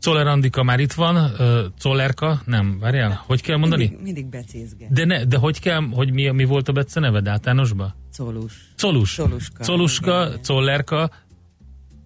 [0.00, 3.82] Czoller Andika már itt van, uh, Czollerka, nem, várjál, hogy kell mondani?
[3.82, 4.92] Mindig, mindig becézget.
[4.92, 7.94] De, ne, de hogy kell, hogy mi, mi volt a Bece neved általánosba?
[8.16, 8.52] Colus.
[8.80, 9.14] Colus.
[9.14, 9.64] Coluska.
[9.64, 10.40] Coluska.
[10.44, 11.10] Czollerka,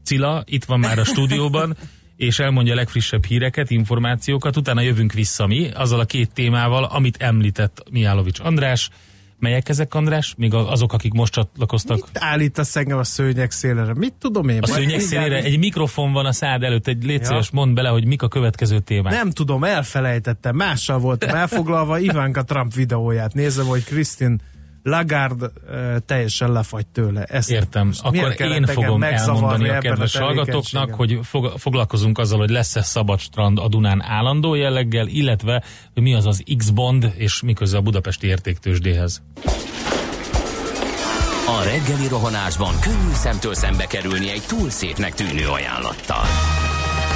[0.05, 1.77] Cilla, itt van már a stúdióban,
[2.17, 7.17] és elmondja a legfrissebb híreket, információkat, utána jövünk vissza mi, azzal a két témával, amit
[7.17, 8.91] említett Mihálovics András.
[9.43, 10.35] Melyek ezek, András?
[10.37, 13.95] Még azok, akik most csatlakoztak Mit állítasz engem a szőnyeg szélére?
[13.95, 14.59] Mit tudom én?
[14.63, 15.43] a szőnyeg szélére.
[15.43, 17.41] Egy mikrofon van a szád előtt, egy légy Ja.
[17.53, 19.13] mondd bele, hogy mik a következő témák.
[19.13, 20.57] Nem tudom, elfelejtettem.
[20.57, 23.35] Mással voltam elfoglalva Ivanka Trump videóját.
[23.35, 24.37] Nézem, hogy Christine
[24.83, 27.25] Lagarde uh, teljesen lefagy tőle.
[27.25, 27.93] Ezt Értem.
[28.03, 31.17] Akkor én fogom elmondani a kedves hallgatóknak, tevékenységen?
[31.19, 35.63] hogy fog, foglalkozunk azzal, hogy lesz-e szabad strand a Dunán állandó jelleggel, illetve
[35.95, 39.23] hogy mi az az X-bond, és mi köze a budapesti értéktősdéhez.
[41.47, 46.25] A reggeli rohanásban könnyű szemtől szembe kerülni egy túl szépnek tűnő ajánlattal.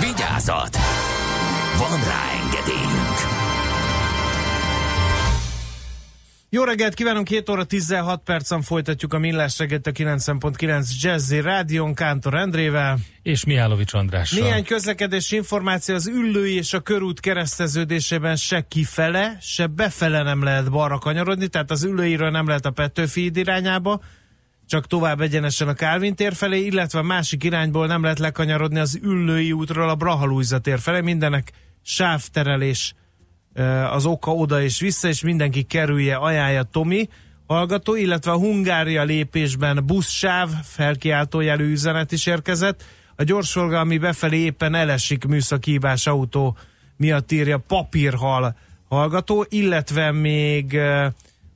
[0.00, 0.76] Vigyázat!
[1.78, 3.34] Van rá engedélyünk!
[6.54, 11.94] Jó reggelt kívánunk, 7 óra 16 percen folytatjuk a Millás reggelt a 90.9 Jazzy Rádion
[11.94, 12.98] Kántor Endrével.
[13.22, 14.42] És Mihálovics Andrással.
[14.42, 20.70] Néhány közlekedési információ az Üllői és a körút kereszteződésében se kifele, se befele nem lehet
[20.70, 24.00] balra kanyarodni, tehát az Üllőiről nem lehet a Petőfi irányába,
[24.66, 29.52] csak tovább egyenesen a Kálvin tér felé, illetve másik irányból nem lehet lekanyarodni az Üllői
[29.52, 32.94] útról a Brahalújza tér felé, mindenek sávterelés
[33.90, 37.08] az oka oda és vissza, és mindenki kerülje, ajánlja Tomi
[37.46, 42.84] hallgató, illetve a Hungária lépésben buszsáv felkiáltójelű üzenet is érkezett.
[43.16, 46.56] A gyorsforgalmi befelé éppen elesik műszaki hibás autó
[46.96, 48.56] miatt írja papírhal
[48.88, 50.78] hallgató, illetve még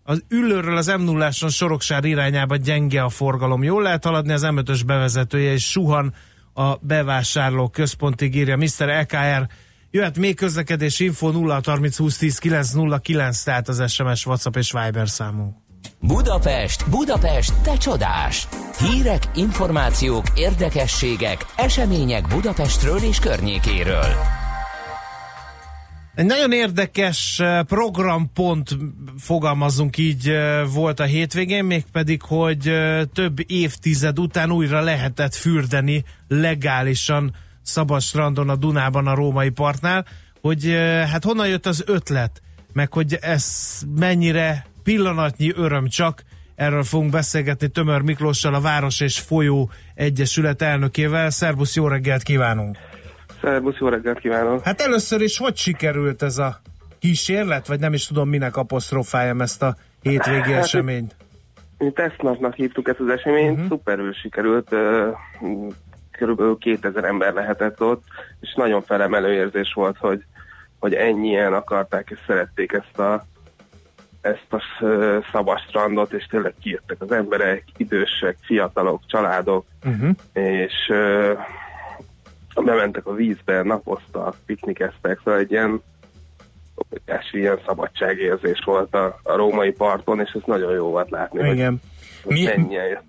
[0.08, 3.62] az ülőről az m 0 Soroksár irányába gyenge a forgalom.
[3.62, 6.14] Jól lehet haladni az M5-ös bevezetője, és suhan
[6.54, 8.88] a bevásárló központig írja Mr.
[8.88, 9.48] EKR.
[9.90, 15.08] Jöhet még közlekedés info 0 30 20 10 909, tehát az SMS, WhatsApp és Viber
[15.08, 15.56] számunk.
[16.00, 18.48] Budapest, Budapest, te csodás!
[18.78, 24.37] Hírek, információk, érdekességek, események Budapestről és környékéről.
[26.18, 28.76] Egy nagyon érdekes eh, programpont,
[29.18, 36.04] fogalmazunk így, eh, volt a hétvégén, mégpedig, hogy eh, több évtized után újra lehetett fürdeni
[36.28, 40.06] legálisan szabad strandon a Dunában a római partnál,
[40.40, 40.64] hogy
[41.10, 46.22] hát honnan jött az ötlet, meg hogy ez mennyire pillanatnyi öröm csak,
[46.54, 51.30] erről fogunk beszélgetni Tömör Miklóssal, a Város és Folyó Egyesület elnökével.
[51.30, 52.78] Szerbusz, jó reggelt kívánunk!
[53.42, 54.64] Szerbusz, jó reggelt kívánok!
[54.64, 56.60] Hát először is hogy sikerült ez a
[56.98, 61.16] kísérlet, vagy nem is tudom minek apostrofáljam ezt a hétvégi Hát, eseményt?
[61.78, 63.68] Mi tesztnapnak hívtuk ezt az eseményt, uh-huh.
[63.68, 64.74] szuperül sikerült,
[66.10, 68.02] körülbelül 2000 ember lehetett ott,
[68.40, 70.24] és nagyon felemelő érzés volt, hogy,
[70.78, 73.24] hogy ennyien akarták és szerették ezt a
[74.20, 74.62] ezt a
[75.32, 80.10] szabad strandot, és tényleg kijöttek az emberek, idősek, fiatalok, családok, Uh-huh.
[80.32, 80.92] és
[82.62, 85.82] bementek a vízbe, napoztak, piknikeztek, szóval egy ilyen
[86.92, 91.80] óriási ilyen szabadságérzés volt a, a római parton, és ez nagyon jó volt látni, Igen.
[92.24, 92.48] Mi-.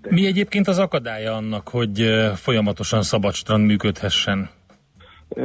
[0.08, 4.50] Mi egyébként az akadálya annak, hogy folyamatosan szabad strand működhessen?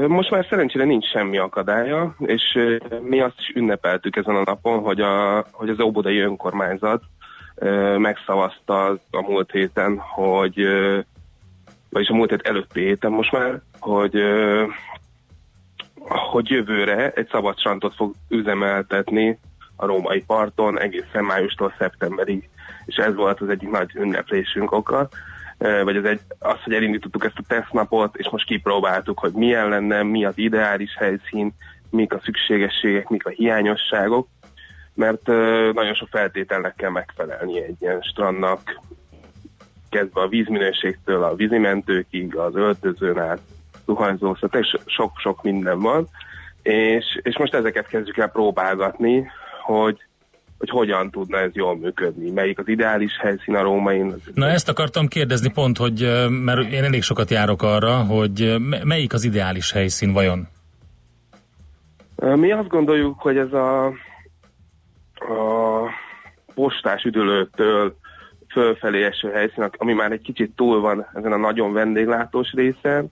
[0.07, 2.41] Most már szerencsére nincs semmi akadálya, és
[3.01, 7.03] mi azt is ünnepeltük ezen a napon, hogy, a, hogy az óbodai önkormányzat
[7.97, 10.55] megszavazta a múlt héten, hogy
[11.89, 14.23] vagyis a múlt hét előtti héten most már, hogy
[16.05, 19.39] hogy jövőre egy szabad strandot fog üzemeltetni
[19.75, 22.49] a római parton egészen májustól szeptemberig.
[22.85, 25.09] És ez volt az egyik nagy ünneplésünk oka,
[25.57, 30.03] vagy az, egy, az, hogy elindítottuk ezt a tesztnapot, és most kipróbáltuk, hogy milyen lenne,
[30.03, 31.53] mi az ideális helyszín,
[31.89, 34.27] mik a szükségességek, mik a hiányosságok,
[34.93, 35.27] mert
[35.73, 38.81] nagyon sok feltételnek kell megfelelni egy ilyen strandnak,
[39.89, 43.39] kezdve a vízminőségtől a vízimentőkig, az öltözőn át,
[43.85, 46.07] zuhanyzó, tényleg so- sok-sok minden van,
[46.61, 49.27] és, és most ezeket kezdjük el próbálgatni,
[49.61, 49.97] hogy,
[50.57, 54.15] hogy hogyan tudna ez jól működni, melyik az ideális helyszín a rómain.
[54.33, 59.23] Na ezt akartam kérdezni pont, hogy mert én elég sokat járok arra, hogy melyik az
[59.23, 60.47] ideális helyszín vajon?
[62.15, 63.91] Mi azt gondoljuk, hogy ez a, a
[66.53, 67.95] postás üdülőtől
[68.49, 73.11] fölfelé eső helyszín, ami már egy kicsit túl van ezen a nagyon vendéglátós részen,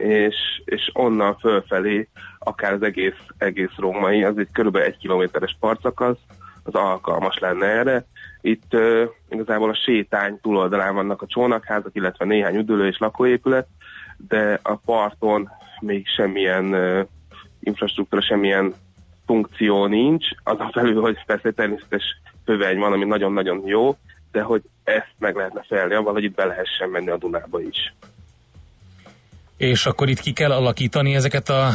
[0.00, 6.18] és, és onnan fölfelé, akár az egész, egész római, az egy körülbelül egy kilométeres partszakasz,
[6.62, 8.04] az alkalmas lenne erre.
[8.40, 13.66] Itt uh, igazából a sétány túloldalán vannak a csónakházak, illetve néhány üdülő és lakóépület,
[14.28, 15.48] de a parton
[15.80, 17.06] még semmilyen uh,
[17.60, 18.74] infrastruktúra, semmilyen
[19.26, 23.96] funkció nincs, azon felül, hogy persze egy természetes höveny van, ami nagyon-nagyon jó,
[24.32, 27.94] de hogy ezt meg lehetne felni, avval, hogy itt be lehessen menni a Dunába is.
[29.60, 31.68] És akkor itt ki kell alakítani ezeket a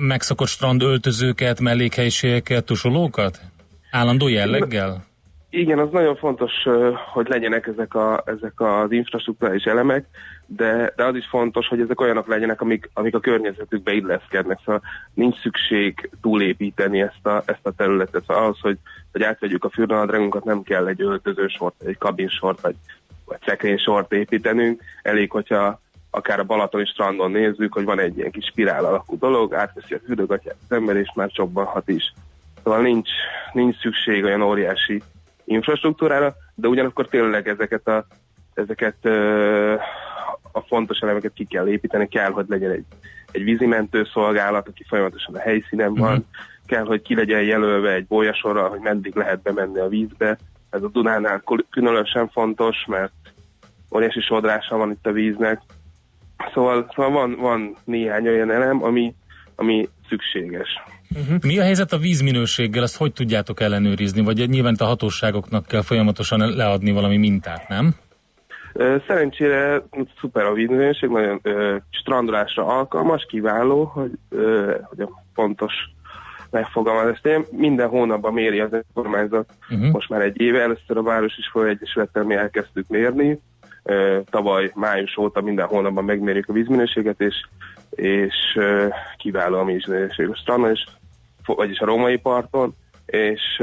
[0.00, 3.40] megszokott strand öltözőket, mellékhelyiségeket, tusolókat?
[3.90, 5.04] Állandó jelleggel?
[5.50, 6.52] Igen, az nagyon fontos,
[7.12, 10.06] hogy legyenek ezek, a, ezek az infrastruktúrális elemek,
[10.46, 14.58] de, de az is fontos, hogy ezek olyanok legyenek, amik, amik a környezetükbe illeszkednek.
[14.64, 14.82] Szóval
[15.14, 18.24] nincs szükség túlépíteni ezt a, ezt a területet.
[18.26, 18.78] Szóval ahhoz, hogy,
[19.12, 22.74] hogy átvegyük a fürdőnadrágunkat, nem kell egy öltözősort, egy kabinsort, vagy,
[23.24, 24.82] vagy szekrénysort építenünk.
[25.02, 25.80] Elég, hogyha
[26.16, 30.00] akár a Balatoni strandon nézzük, hogy van egy ilyen kis spirál alakú dolog, átveszi a
[30.04, 32.12] fürdőgatját az ember, és már csobbanhat is.
[32.62, 33.08] Szóval nincs,
[33.52, 35.02] nincs szükség olyan óriási
[35.44, 38.06] infrastruktúrára, de ugyanakkor tényleg ezeket a,
[38.54, 39.74] ezeket ö,
[40.52, 42.84] a fontos elemeket ki kell építeni, kell, hogy legyen egy,
[43.30, 46.24] egy vízimentő szolgálat, aki folyamatosan a helyszínen van, uh-huh.
[46.66, 50.38] kell, hogy ki legyen jelölve egy bolyasorra, hogy meddig lehet bemenni a vízbe.
[50.70, 53.12] Ez a Dunánál különösen fontos, mert
[53.94, 55.60] óriási sodrása van itt a víznek.
[56.54, 59.14] Szóval, szóval van, van néhány olyan elem, ami,
[59.56, 60.68] ami szükséges.
[61.10, 61.42] Uh-huh.
[61.42, 64.22] Mi a helyzet a vízminőséggel, ezt hogy tudjátok ellenőrizni?
[64.22, 67.94] Vagy nyilván a hatóságoknak kell folyamatosan leadni valami mintát, nem?
[69.06, 69.82] Szerencsére
[70.20, 75.72] szuper a vízminőség, nagyon ö, strandolásra alkalmas, kiváló, hogy, ö, hogy a pontos
[76.50, 77.20] megfogalmazás.
[77.50, 79.90] Minden hónapban méri az önkormányzat, uh-huh.
[79.90, 83.40] most már egy éve, először a Város is Egyesülettel mi elkezdtük mérni,
[84.30, 87.34] tavaly május óta minden hónapban megmérjük a vízminőséget, és,
[87.90, 88.34] és
[89.16, 90.86] kiváló a vízminőség a strandon, és,
[91.46, 92.74] vagyis a római parton,
[93.06, 93.62] és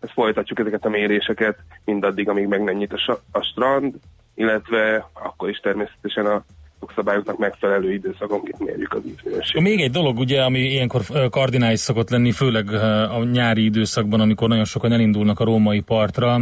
[0.00, 3.94] ezt folytatjuk ezeket a méréseket mindaddig, amíg meg nem nyit a, a strand,
[4.34, 6.44] illetve akkor is természetesen a
[6.84, 9.62] jogszabályoknak megfelelő időszakonként mérjük az vízminőséget.
[9.62, 12.72] Még egy dolog, ugye, ami ilyenkor kardinális szokott lenni, főleg
[13.10, 16.40] a nyári időszakban, amikor nagyon sokan elindulnak a római partra,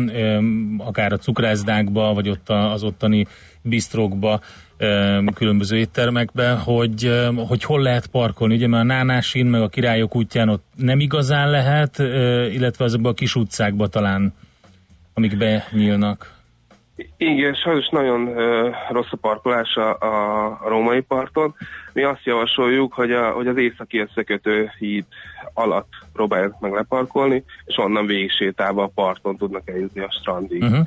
[0.78, 3.26] akár a cukrászdákba, vagy ott az ottani
[3.62, 4.40] bistrokba,
[5.34, 7.12] különböző éttermekbe, hogy,
[7.48, 8.54] hogy hol lehet parkolni.
[8.54, 11.98] Ugye mert a Nánásin, meg a Királyok útján ott nem igazán lehet,
[12.52, 14.34] illetve azokban a kis utcákban talán,
[15.14, 16.40] amik benyílnak.
[17.16, 21.54] Igen, sajnos nagyon uh, rossz a parkolás a, a, római parton.
[21.92, 25.04] Mi azt javasoljuk, hogy, a, hogy az északi összekötő híd
[25.54, 30.62] alatt próbálják meg leparkolni, és onnan végig sétálva a parton tudnak eljutni a strandig.
[30.62, 30.86] Uh-huh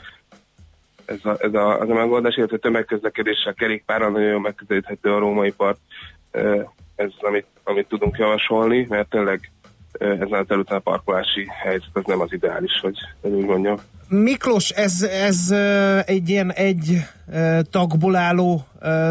[1.05, 5.77] ez a, ez a, az a megoldás, illetve tömegközlekedéssel, kerékpára nagyon megközelíthető a római part.
[6.95, 9.51] Ez az, amit, amit tudunk javasolni, mert tényleg
[9.99, 13.77] ezen a területen a parkolási helyzet az nem az ideális, hogy, úgy mondjam.
[14.07, 15.51] Miklós, ez, ez
[16.05, 16.97] egy ilyen egy
[17.69, 18.67] tagból álló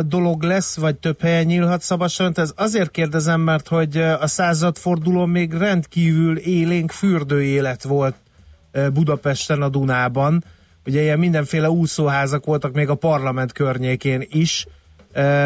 [0.07, 2.39] dolog lesz, vagy több helyen nyílhat szabadságont?
[2.39, 8.15] Ez azért kérdezem, mert hogy a századfordulón még rendkívül élénk fürdőélet volt
[8.93, 10.45] Budapesten a Dunában
[10.87, 14.67] Ugye ilyen mindenféle úszóházak voltak még a parlament környékén is.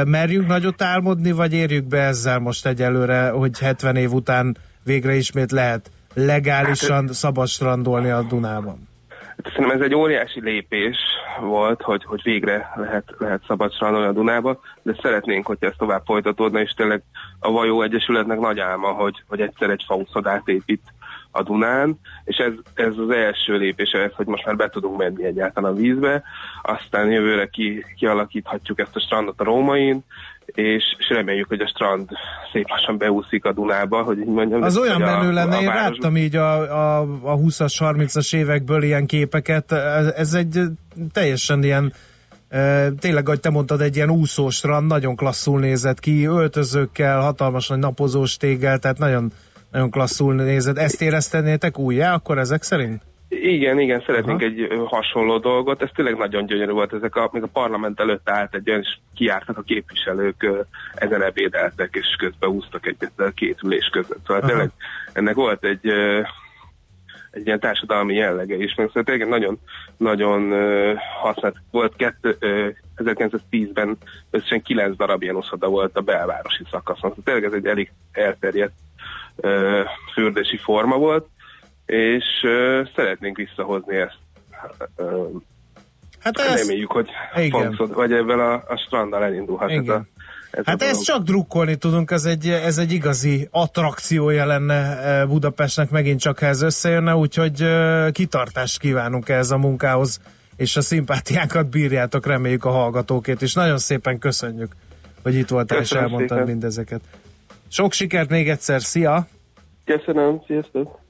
[0.05, 5.51] Merjünk nagyot álmodni, vagy érjük be ezzel most egyelőre, hogy 70 év után végre ismét
[5.51, 8.89] lehet legálisan hát, szabad strandolni a Dunában?
[9.43, 10.97] Szerintem ez egy óriási lépés
[11.41, 16.03] volt, hogy, hogy végre lehet, lehet szabad strandolni a Dunába, de szeretnénk, hogy ez tovább
[16.05, 17.03] folytatódna, és tényleg
[17.39, 20.83] a Vajó Egyesületnek nagy álma, hogy, hogy egyszer egy fauszodát épít
[21.39, 25.24] a Dunán, és ez, ez az első lépés ez, hogy most már be tudunk menni
[25.24, 26.22] egyáltalán a vízbe,
[26.62, 30.05] aztán jövőre ki, kialakíthatjuk ezt a strandot a Rómain,
[30.47, 32.09] és, és reméljük, hogy a strand
[32.53, 34.62] szép lassan beúszik a Dunába, hogy így mondjam.
[34.62, 39.72] Az olyan menő lenne, én láttam így a, a, a 20-as, 30-as évekből ilyen képeket,
[40.16, 40.61] ez egy
[41.12, 41.93] teljesen ilyen
[42.99, 48.36] tényleg, ahogy te mondtad, egy ilyen úszóstrand, nagyon klasszul nézett ki, öltözőkkel, hatalmas nagy napozós
[48.36, 49.32] téggel, tehát nagyon
[49.71, 50.77] nagyon klasszul nézed.
[50.79, 53.03] Ezt éreztenétek újjá akkor ezek szerint?
[53.29, 54.51] Igen, igen, szeretnénk Aha.
[54.51, 55.83] egy hasonló dolgot.
[55.83, 56.93] Ez tényleg nagyon gyönyörű volt.
[56.93, 61.95] Ezek a, még a parlament előtt állt egy olyan, és kiártak a képviselők, ezen ebédeltek,
[61.95, 64.27] és közben úsztak egyet a két ülés között.
[64.27, 64.47] Szóval Aha.
[64.47, 64.71] tényleg
[65.12, 65.87] ennek volt egy,
[67.31, 69.59] egy ilyen társadalmi jellege is, meg szóval tényleg nagyon,
[69.97, 70.53] nagyon
[71.21, 71.57] használt.
[71.71, 72.37] Volt kettő,
[72.97, 73.97] 1910-ben
[74.31, 77.11] összesen kilenc darab ilyen uszoda volt a belvárosi szakaszon.
[77.11, 78.73] Szóval tényleg ez egy elég elterjedt
[80.14, 81.26] fürdési forma volt,
[81.86, 82.24] és
[82.95, 84.18] szeretnénk visszahozni ezt.
[84.97, 87.51] Hát Hát ez, Reméljük, hogy Igen.
[87.51, 89.97] Fonszod, vagy ebben a, a stranddal elindulhat ez Igen.
[89.97, 90.07] a,
[90.51, 96.20] ez hát ezt csak drukkolni tudunk, ez egy, ez egy igazi attrakciója lenne Budapestnek, megint
[96.20, 97.64] csak ha ez összejönne, úgyhogy
[98.12, 100.20] kitartást kívánunk ehhez a munkához,
[100.57, 104.72] és a szimpátiákat bírjátok, reméljük a hallgatókét, és nagyon szépen köszönjük,
[105.22, 106.47] hogy itt voltál és elmondtad szépen.
[106.47, 107.01] mindezeket.
[107.69, 109.27] Sok sikert még egyszer, szia!
[109.85, 111.01] Köszönöm, sziasztok!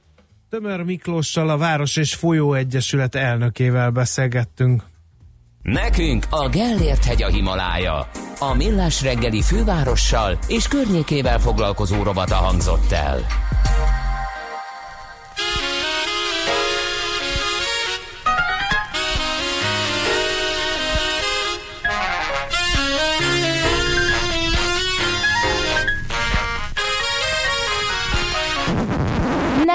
[0.49, 4.83] Tömör Miklóssal, a Város és Folyó Egyesület elnökével beszélgettünk.
[5.61, 8.07] Nekünk a Gellért hegy a Himalája.
[8.39, 13.19] A Millás reggeli fővárossal és környékével foglalkozó rovata hangzott el.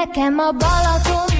[0.04, 1.33] Nekem a Balaton,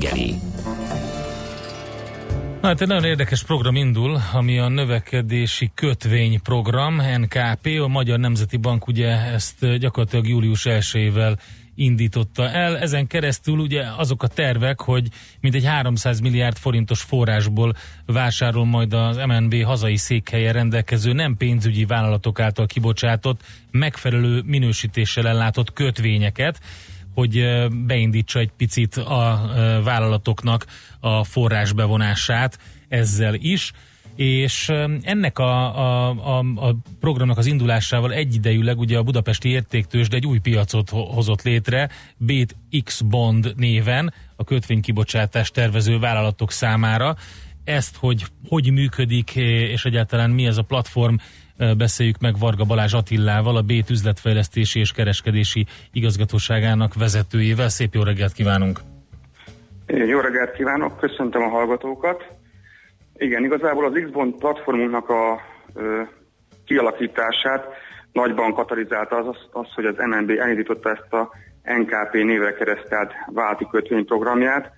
[0.00, 0.34] reggeli.
[2.60, 8.18] Na, hát egy nagyon érdekes program indul, ami a növekedési kötvény program, NKP, a Magyar
[8.18, 11.36] Nemzeti Bank ugye ezt eh, gyakorlatilag július 1-ével
[11.74, 12.78] indította el.
[12.78, 15.08] Ezen keresztül ugye azok a tervek, hogy
[15.40, 17.74] mintegy 300 milliárd forintos forrásból
[18.06, 23.40] vásárol majd az MNB hazai székhelye rendelkező nem pénzügyi vállalatok által kibocsátott,
[23.70, 26.60] megfelelő minősítéssel ellátott kötvényeket,
[27.14, 29.50] hogy beindítsa egy picit a
[29.84, 30.66] vállalatoknak
[31.00, 32.58] a forrás bevonását
[32.88, 33.72] ezzel is
[34.20, 34.68] és
[35.02, 40.26] ennek a, a, a, a programnak az indulásával egyidejűleg ugye a budapesti értéktős, de egy
[40.26, 47.16] új piacot ho- hozott létre, Bét X Bond néven a kötvénykibocsátást tervező vállalatok számára.
[47.64, 51.14] Ezt, hogy hogy működik, és egyáltalán mi ez a platform,
[51.76, 57.68] beszéljük meg Varga Balázs Attillával, a Bét üzletfejlesztési és kereskedési igazgatóságának vezetőjével.
[57.68, 58.78] Szép jó reggelt kívánunk!
[59.86, 62.24] Jó reggelt kívánok, köszöntöm a hallgatókat.
[63.16, 65.40] Igen, igazából az Xbond platformunknak a
[65.74, 66.02] ö,
[66.64, 67.66] kialakítását
[68.12, 71.30] nagyban katalizálta az, az, hogy az MNB elindította ezt a
[71.62, 74.72] NKP névre keresztelt válti kötvényprogramját,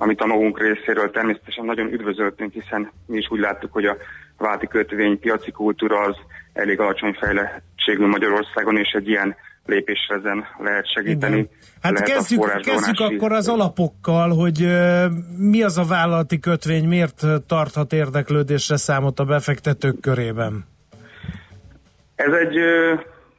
[0.00, 3.96] amit a magunk részéről természetesen nagyon üdvözöltünk, hiszen mi is úgy láttuk, hogy a
[4.36, 6.16] válti kötvény piaci kultúra az
[6.52, 9.36] elég alacsony fejlettségű Magyarországon, és egy ilyen
[9.66, 11.36] lépésre ezen lehet segíteni.
[11.36, 11.48] Igen.
[11.82, 14.66] Hát lehet kezdjük, kezdjük akkor az alapokkal, hogy
[15.38, 20.66] mi az a vállalati kötvény, miért tarthat érdeklődésre számot a befektetők körében?
[22.14, 22.56] Ez egy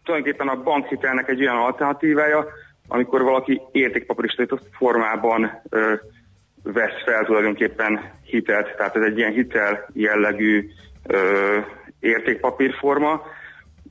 [0.03, 2.45] tulajdonképpen a bankhitelnek egy olyan alternatívája,
[2.87, 5.93] amikor valaki értékpapírisított formában ö,
[6.63, 10.69] vesz fel tulajdonképpen hitelt, tehát ez egy ilyen hitel jellegű
[11.07, 11.17] ö,
[11.99, 13.21] értékpapírforma.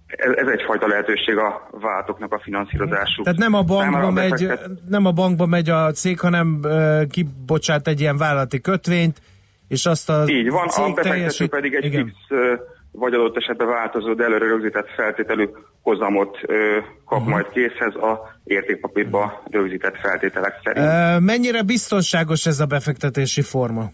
[0.06, 3.24] Ez, ez egyfajta lehetőség a váltoknak a finanszírozásuk.
[3.24, 7.02] Tehát nem a bankba, számára megy, befektet- nem a bankba megy a cég, hanem ö,
[7.10, 9.20] kibocsát egy ilyen vállalati kötvényt,
[9.68, 11.50] és azt a Így van, a befektető teljesít...
[11.50, 12.04] pedig egy Igen.
[12.04, 12.54] fix, ö,
[12.98, 15.48] vagy adott esetben változó, de előre rögzített feltételű
[15.82, 17.30] hozamot ö, kap Mhm.
[17.30, 21.20] majd készhez a értékpapírba rögzített feltételek szerint.
[21.24, 23.84] Mennyire biztonságos ez a befektetési forma?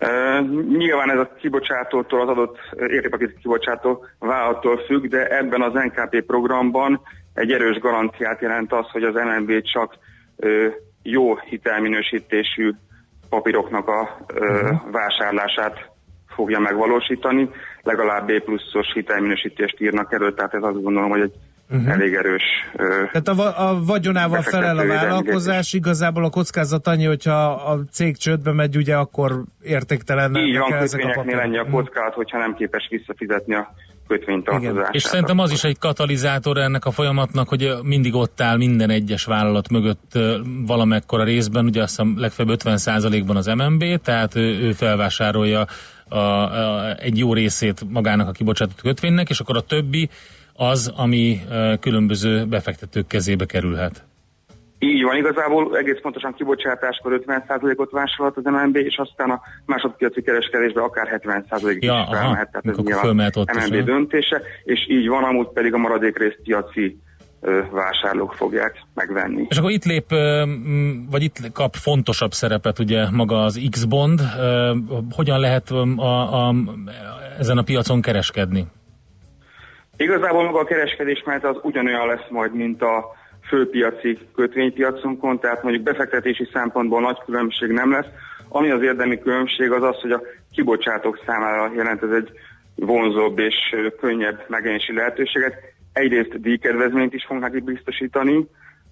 [0.00, 6.22] Uh, nyilván ez a kibocsátótól, az adott értékpapír kibocsátó vállalattól függ, de ebben az NKP
[6.26, 7.00] programban
[7.34, 9.94] egy erős garanciát jelent az, hogy az MNB csak
[10.36, 10.66] ö,
[11.02, 12.72] jó hitelminősítésű
[13.28, 15.90] papíroknak a ö, vásárlását
[16.34, 17.50] fogja megvalósítani,
[17.82, 21.32] legalább B pluszos hitelminősítést írnak elő, tehát ez azt gondolom, hogy egy
[21.86, 22.42] elég erős
[22.76, 27.78] ö, Tehát a, va- a vagyonával felel a vállalkozás, igazából a kockázat annyi, hogyha a
[27.90, 31.42] cég csődbe megy, ugye akkor értéktelen Így van, a kötvényeknél papírok.
[31.42, 33.74] ennyi a kockázat, hogyha nem képes visszafizetni a
[34.08, 34.94] kötvénytartozását.
[34.94, 39.24] És szerintem az is egy katalizátor ennek a folyamatnak, hogy mindig ott áll minden egyes
[39.24, 40.18] vállalat mögött
[40.66, 45.64] valamekkora részben, ugye azt hiszem legfeljebb 50%-ban az MNB, tehát ő, ő felvásárolja
[46.10, 50.08] a, a, egy jó részét magának a kibocsátott kötvénynek, és akkor a többi
[50.54, 51.40] az, ami
[51.80, 54.04] különböző befektetők kezébe kerülhet.
[54.82, 60.84] Így van, igazából egész pontosan kibocsátáskor 50%-ot vásárolhat az MNB, és aztán a másodpiaci kereskedésben
[60.84, 63.82] akár 70%-ig Ja, is felmehet, tehát ez nyilván is, MNB aha.
[63.82, 66.98] döntése, és így van, amúgy pedig a maradék részt piaci
[67.70, 69.46] vásárlók fogják megvenni.
[69.48, 70.10] És akkor itt lép,
[71.10, 74.20] vagy itt kap fontosabb szerepet ugye maga az X-bond.
[75.10, 76.54] Hogyan lehet a, a,
[77.38, 78.66] ezen a piacon kereskedni?
[79.96, 83.04] Igazából maga a kereskedés mert az ugyanolyan lesz majd, mint a
[83.48, 88.06] főpiaci kötvénypiacunkon, tehát mondjuk befektetési szempontból nagy különbség nem lesz.
[88.48, 90.20] Ami az érdemi különbség az az, hogy a
[90.52, 92.30] kibocsátók számára jelent ez egy
[92.74, 93.54] vonzóbb és
[94.00, 95.54] könnyebb megjelenési lehetőséget.
[95.92, 98.46] Egyrészt díjkedvezményt is fognak biztosítani,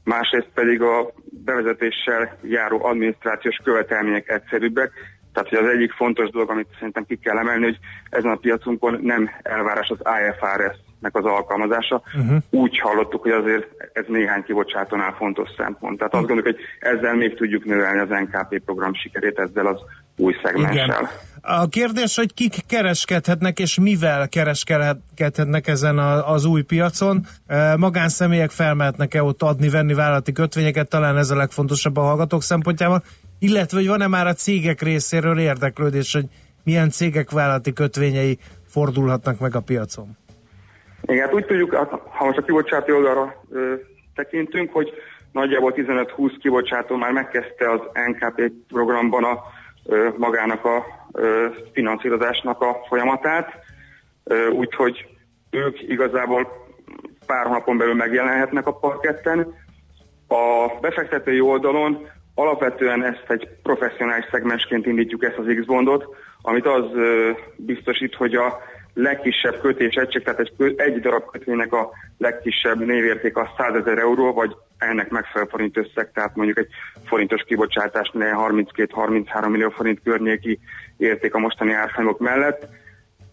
[0.04, 1.12] másrészt pedig a
[1.44, 4.92] bevezetéssel járó adminisztrációs követelmények egyszerűbbek.
[5.32, 7.78] Tehát hogy az egyik fontos dolog, amit szerintem ki kell emelni, hogy
[8.10, 12.02] ezen a piacunkon nem elvárás az IFRS-nek az alkalmazása.
[12.14, 12.36] Uh-huh.
[12.50, 15.98] Úgy hallottuk, hogy azért ez néhány kibocsátónál fontos szempont.
[15.98, 19.80] Tehát azt gondoljuk, hogy ezzel még tudjuk növelni az NKP program sikerét ezzel az
[20.18, 20.72] új szegmenssel.
[20.72, 21.08] Igen.
[21.40, 27.20] A kérdés, hogy kik kereskedhetnek és mivel kereskedhetnek ezen a, az új piacon.
[27.76, 33.02] Magánszemélyek felmehetnek-e ott adni-venni vállalati kötvényeket, talán ez a legfontosabb a hallgatók szempontjából,
[33.38, 36.24] illetve hogy van-e már a cégek részéről érdeklődés, hogy
[36.64, 40.16] milyen cégek vállalati kötvényei fordulhatnak meg a piacon.
[41.02, 43.74] Igen, hát úgy tudjuk, hát, ha most a kibocsátó oldalra ö,
[44.14, 44.92] tekintünk, hogy
[45.32, 49.38] nagyjából 15-20 kibocsátó már megkezdte az NKP programban a
[50.16, 50.84] magának a
[51.72, 53.52] finanszírozásnak a folyamatát,
[54.52, 55.06] úgyhogy
[55.50, 56.66] ők igazából
[57.26, 59.54] pár hónapon belül megjelenhetnek a parketten.
[60.28, 66.84] A befektetői oldalon alapvetően ezt egy professzionális szegmensként indítjuk ezt az X-bondot, amit az
[67.56, 68.58] biztosít, hogy a
[68.98, 74.32] legkisebb kötés egység, tehát egy, egy darab kötvénynek a legkisebb névérték a 100 ezer euró,
[74.32, 76.68] vagy ennek megfelelő forint összeg, tehát mondjuk egy
[77.04, 80.58] forintos kibocsátásnál 32-33 millió forint környéki
[80.96, 82.68] érték a mostani árfolyamok mellett.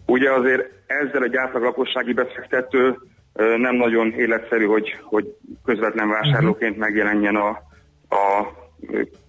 [0.05, 2.97] Ugye azért ezzel egy átlag lakossági befektető
[3.35, 5.35] nem nagyon életszerű, hogy, hogy
[5.65, 7.47] közvetlen vásárlóként megjelenjen a,
[8.09, 8.53] a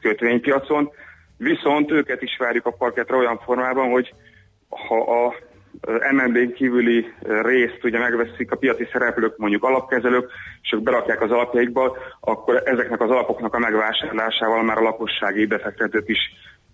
[0.00, 0.90] kötvénypiacon,
[1.36, 4.14] viszont őket is várjuk a parketre olyan formában, hogy
[4.68, 5.34] ha a
[6.12, 7.06] MNB kívüli
[7.42, 10.30] részt ugye megveszik a piaci szereplők, mondjuk alapkezelők,
[10.62, 16.08] és ők berakják az alapjaikba, akkor ezeknek az alapoknak a megvásárlásával már a lakossági befektetők
[16.08, 16.18] is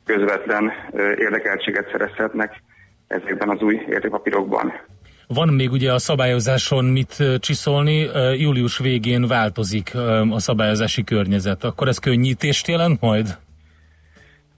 [0.04, 0.72] közvetlen
[1.18, 2.62] érdekeltséget szerezhetnek
[3.06, 4.72] ezekben az új értékpapírokban.
[5.26, 9.94] Van még ugye a szabályozáson mit csiszolni, július végén változik
[10.30, 11.64] a szabályozási környezet.
[11.64, 13.26] Akkor ez könnyítést jelent majd?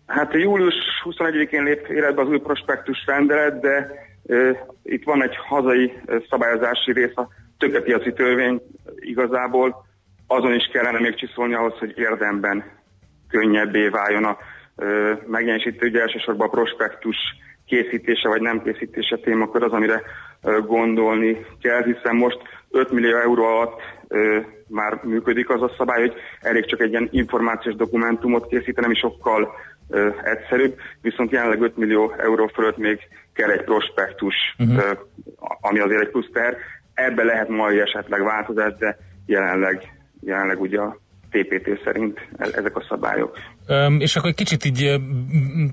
[0.06, 0.74] Hát július
[1.04, 3.90] 21-én lép életbe az új prospektus rendelet, de
[4.82, 5.92] itt van egy hazai
[6.30, 8.60] szabályozási rész, a tőkepiaci törvény
[8.96, 9.86] igazából.
[10.26, 12.64] Azon is kellene még csiszolni ahhoz, hogy érdemben
[13.28, 14.38] könnyebbé váljon a
[14.76, 17.16] ö, megjelenésítő, ugye elsősorban a prospektus
[17.66, 20.02] készítése vagy nem készítése témakör az, amire
[20.66, 22.38] gondolni kell, hiszen most
[22.70, 27.08] 5 millió euró alatt ö, már működik az a szabály, hogy elég csak egy ilyen
[27.10, 29.54] információs dokumentumot készíteni, ami sokkal
[29.88, 32.98] ö, egyszerűbb, viszont jelenleg 5 millió euró fölött még
[33.32, 34.76] kell egy prospektus, uh-huh.
[34.76, 34.92] ö,
[35.60, 36.56] ami azért egy plusz ter.
[36.94, 40.98] Ebbe lehet majd esetleg változás, de jelenleg, jelenleg ugye a
[41.34, 43.38] TPT szerint e- ezek a szabályok.
[43.66, 45.00] Öm, és akkor egy kicsit így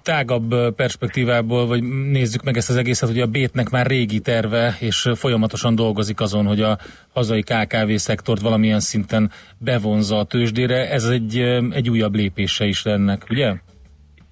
[0.04, 5.10] tágabb perspektívából, vagy nézzük meg ezt az egészet, hogy a Bétnek már régi terve, és
[5.16, 6.78] folyamatosan dolgozik azon, hogy a
[7.14, 10.90] hazai KKV szektort valamilyen szinten bevonza a tőzsdére.
[10.90, 11.38] Ez egy,
[11.72, 13.54] egy újabb lépése is ennek, ugye?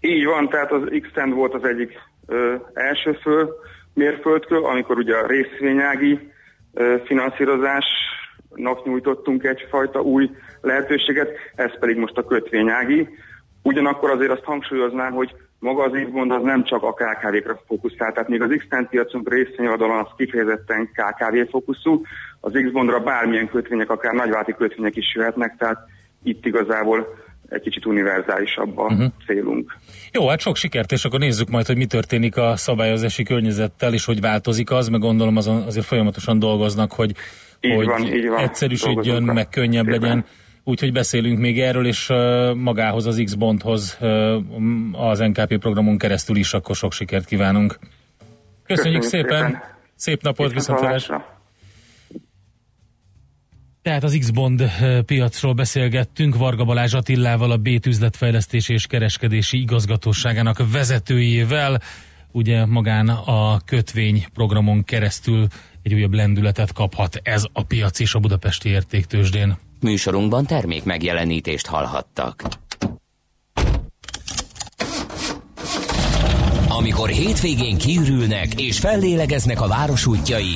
[0.01, 1.91] Így van, tehát az x volt az egyik
[2.27, 3.55] ö, első föl
[3.93, 6.31] mérföldkő, amikor ugye a részvényági
[6.73, 10.29] ö, finanszírozásnak nyújtottunk egyfajta új
[10.61, 13.07] lehetőséget, ez pedig most a kötvényági.
[13.63, 18.29] Ugyanakkor azért azt hangsúlyoznám, hogy maga az X-bond az nem csak a KKV-kra fókuszál, tehát
[18.29, 22.01] még az x piacunk részvényoldalon az kifejezetten KKV fókuszú,
[22.39, 25.79] az X-bondra bármilyen kötvények, akár nagyváti kötvények is jöhetnek, tehát
[26.23, 27.07] itt igazából
[27.49, 29.11] egy kicsit univerzálisabb a uh-huh.
[29.25, 29.77] célunk.
[30.11, 34.05] Jó, hát sok sikert, és akkor nézzük majd, hogy mi történik a szabályozási környezettel, és
[34.05, 37.15] hogy változik az, meg gondolom azon azért folyamatosan dolgoznak, hogy,
[37.59, 38.39] Így hogy van, így van.
[38.39, 40.25] egyszerűsödjön, meg könnyebb legyen.
[40.63, 46.53] Úgyhogy beszélünk még erről, és uh, magához az X-Bondhoz uh, az NKP programon keresztül is
[46.53, 47.79] akkor sok sikert kívánunk.
[48.65, 49.45] Köszönjük, Köszönjük szépen!
[49.45, 49.77] szépen.
[49.95, 51.38] Szép napot, viszont Viszontlátásra.
[53.89, 60.71] Tehát az X-Bond eh, piacról beszélgettünk Varga Balázs Attilával, a Bét üzletfejlesztési és kereskedési igazgatóságának
[60.71, 61.81] vezetőjével.
[62.31, 65.47] Ugye magán a kötvény programon keresztül
[65.83, 69.57] egy újabb lendületet kaphat ez a piac is a budapesti értéktősdén.
[69.81, 72.43] Műsorunkban termék megjelenítést hallhattak.
[76.67, 80.55] Amikor hétvégén kiürülnek és fellélegeznek a város útjai,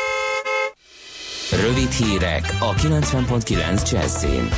[1.59, 4.49] Rövid hírek a 90.9 Jazzin.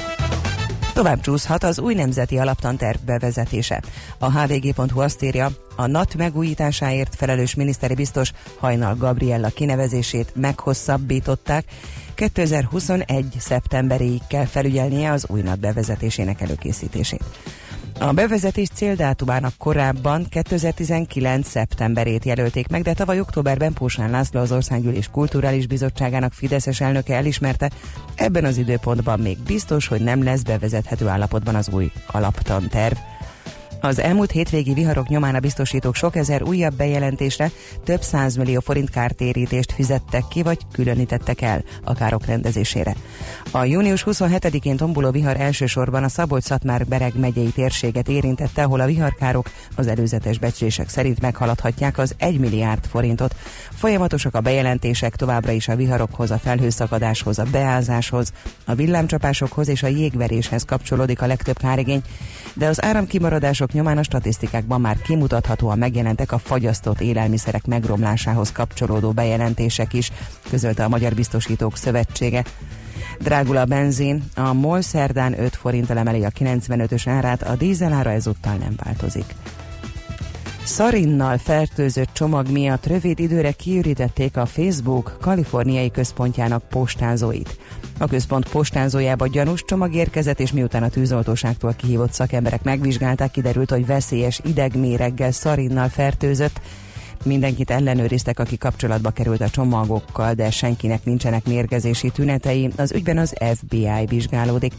[0.94, 3.82] Tovább csúszhat az új nemzeti alaptanterv bevezetése.
[4.18, 11.66] A hvg.hu azt írja, a NAT megújításáért felelős miniszteri biztos Hajnal Gabriella kinevezését meghosszabbították,
[12.16, 13.26] 2021.
[13.38, 17.24] szeptemberéig kell felügyelnie az új NAT bevezetésének előkészítését.
[18.00, 21.48] A bevezetés céldátumának korábban 2019.
[21.48, 27.72] szeptemberét jelölték meg, de tavaly októberben Pósán László az Országgyűlés Kulturális Bizottságának Fideszes elnöke elismerte,
[28.16, 32.96] ebben az időpontban még biztos, hogy nem lesz bevezethető állapotban az új alaptanterv.
[33.86, 37.52] Az elmúlt hétvégi viharok nyomán a biztosítók sok ezer újabb bejelentésre
[37.84, 42.96] több százmillió forint kártérítést fizettek ki, vagy különítettek el a károk rendezésére.
[43.52, 49.88] A június 27-én tombuló vihar elsősorban a Szabolcs-Szatmár-Bereg megyei térséget érintette, ahol a viharkárok az
[49.88, 53.36] előzetes becslések szerint meghaladhatják az 1 milliárd forintot.
[53.76, 58.34] Folyamatosak a bejelentések továbbra is a viharokhoz, a felhőszakadáshoz, a beázáshoz,
[58.66, 62.02] a villámcsapásokhoz és a jégveréshez kapcsolódik a legtöbb kárigény,
[62.54, 69.94] de az áramkimaradások nyomán a statisztikákban már kimutathatóan megjelentek a fagyasztott élelmiszerek megromlásához kapcsolódó bejelentések
[69.94, 70.12] is,
[70.50, 72.44] közölte a Magyar Biztosítók Szövetsége.
[73.20, 78.56] Drágul a benzin, a MOL szerdán 5 forinttal emeli a 95-ös árát, a dízelára ezúttal
[78.56, 79.36] nem változik.
[80.66, 87.58] Szarinnal fertőzött csomag miatt rövid időre kiürítették a Facebook kaliforniai központjának postázóit.
[87.98, 93.86] A központ postázójába gyanús csomag érkezett, és miután a tűzoltóságtól kihívott szakemberek megvizsgálták, kiderült, hogy
[93.86, 96.62] veszélyes idegméreggel szarinnal fertőzött.
[97.24, 102.70] Mindenkit ellenőriztek, aki kapcsolatba került a csomagokkal, de senkinek nincsenek mérgezési tünetei.
[102.78, 104.74] Az ügyben az FBI vizsgálódik.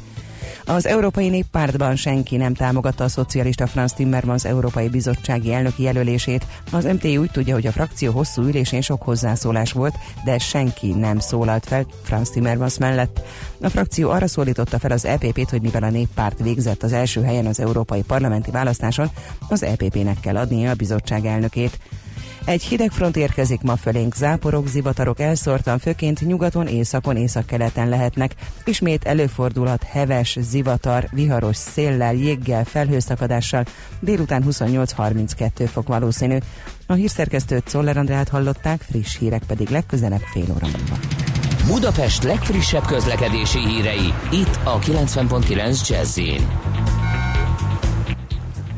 [0.64, 6.46] Az Európai Néppártban senki nem támogatta a szocialista Franz Timmermans Európai Bizottsági elnöki jelölését.
[6.72, 11.18] Az MT úgy tudja, hogy a frakció hosszú ülésén sok hozzászólás volt, de senki nem
[11.18, 13.20] szólalt fel Franz Timmermans mellett.
[13.60, 17.46] A frakció arra szólította fel az EPP-t, hogy mivel a néppárt végzett az első helyen
[17.46, 19.10] az európai parlamenti választáson,
[19.48, 21.78] az EPP-nek kell adnia a bizottság elnökét.
[22.44, 28.34] Egy hideg front érkezik ma fölénk, záporok, zivatarok elszórtan, főként nyugaton, északon, északkeleten lehetnek.
[28.64, 33.64] Ismét előfordulhat heves, zivatar, viharos széllel, jéggel, felhőszakadással,
[34.00, 36.38] délután 28-32 fok valószínű.
[36.86, 40.98] A hírszerkesztőt Czoller Andrát hallották, friss hírek pedig legközelebb fél óra múlva.
[41.66, 46.18] Budapest legfrissebb közlekedési hírei, itt a 90.9 jazz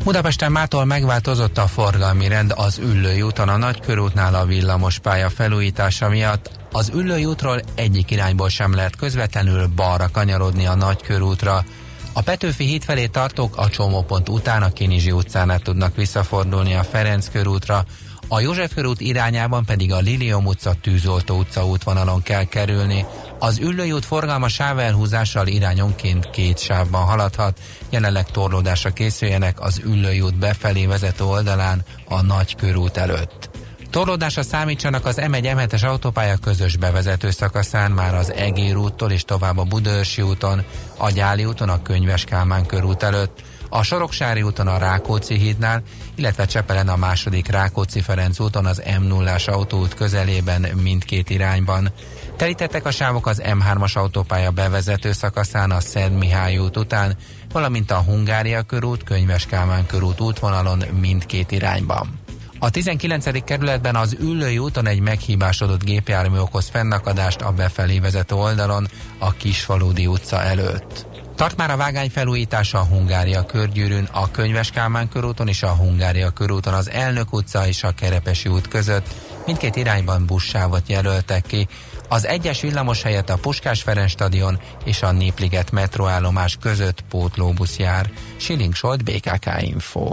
[0.06, 6.08] Budapesten mától megváltozott a forgalmi rend az Üllői úton a Nagykörútnál a villamos pálya felújítása
[6.08, 6.50] miatt.
[6.72, 11.64] Az Üllői útról egyik irányból sem lehet közvetlenül balra kanyarodni a Nagykörútra.
[12.12, 17.28] A Petőfi híd felé tartók a csomópont után a Kinizsi utcánál tudnak visszafordulni a Ferenc
[17.28, 17.84] körútra,
[18.28, 23.04] a József körút irányában pedig a Lilium utca tűzoltó utca útvonalon kell kerülni.
[23.38, 27.58] Az Üllői út forgalma sávelhúzással irányonként két sávban haladhat,
[27.90, 33.50] jelenleg torlódásra készüljenek az Üllői út befelé vezető oldalán a Nagy körút előtt.
[33.90, 39.58] Torlódásra számítsanak az M1 m autópálya közös bevezető szakaszán már az Egér úttól és tovább
[39.58, 40.64] a Budörsi úton,
[40.96, 45.82] a Gyáli úton a Könyves Kálmán körút előtt, a Soroksári úton a Rákóczi hídnál,
[46.14, 51.92] illetve Csepelen a második Rákóczi-Ferenc úton az M0-as autóút közelében mindkét irányban.
[52.36, 57.16] Telítettek a sávok az M3-as autópálya bevezető szakaszán a Szent Mihály út után,
[57.52, 62.20] valamint a Hungária körút, Könyves Kálmán körút útvonalon mindkét irányban.
[62.58, 63.44] A 19.
[63.44, 70.06] kerületben az Üllői úton egy meghibásodott gépjármű okoz fennakadást a befelé vezető oldalon a Kisfaludi
[70.06, 71.06] utca előtt.
[71.36, 76.30] Tart már a vágány felújítása a Hungária körgyűrűn, a Könyves Kálmán körúton és a Hungária
[76.30, 79.06] körúton az Elnök utca és a Kerepesi út között.
[79.46, 81.68] Mindkét irányban buszsávot jelöltek ki.
[82.08, 88.10] Az egyes villamos helyett a Puskás Ferenc stadion és a Népliget metróállomás között pótlóbusz jár.
[88.36, 90.12] Siling Solt, BKK Info.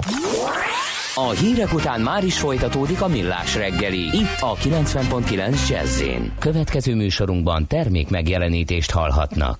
[1.15, 6.01] A hírek után már is folytatódik a millás reggeli, itt a 90.9 jazz
[6.39, 9.57] Következő műsorunkban termék megjelenítést hallhatnak.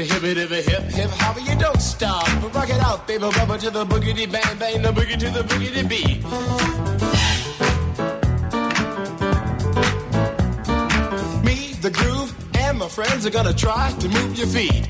[0.00, 2.26] The hip, the hip, hip, hip hop, you don't stop.
[2.54, 5.86] Rock it out, baby, rubber to the boogity bang bang, the boogie to the boogity
[5.86, 6.24] beat.
[11.44, 14.88] Me, the groove, and my friends are gonna try to move your feet.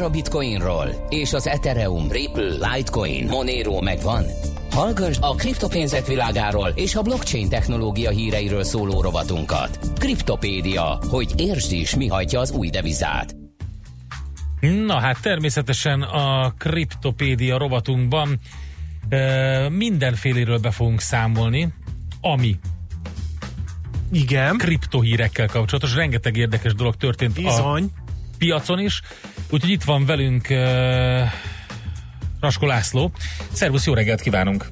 [0.00, 1.06] Már a Bitcoinról?
[1.08, 4.24] És az Ethereum, Ripple, Litecoin, Monero megvan?
[4.70, 9.78] Hallgass a kriptopénzek világáról és a blockchain technológia híreiről szóló rovatunkat.
[9.98, 13.36] Kriptopédia, hogy értsd is, mi hajtja az új devizát.
[14.60, 18.40] Na hát természetesen a kriptopédia rovatunkban
[19.08, 21.68] e, mindenféléről be fogunk számolni,
[22.20, 22.56] ami
[24.12, 24.56] Igen.
[24.56, 25.94] kriptohírekkel kapcsolatos.
[25.94, 27.82] Rengeteg érdekes dolog történt Bizony.
[27.82, 28.00] a
[28.38, 29.02] piacon is.
[29.50, 31.32] Úgyhogy itt van velünk e,
[32.40, 33.10] Raskó László.
[33.52, 34.64] Szervusz, jó reggelt kívánunk!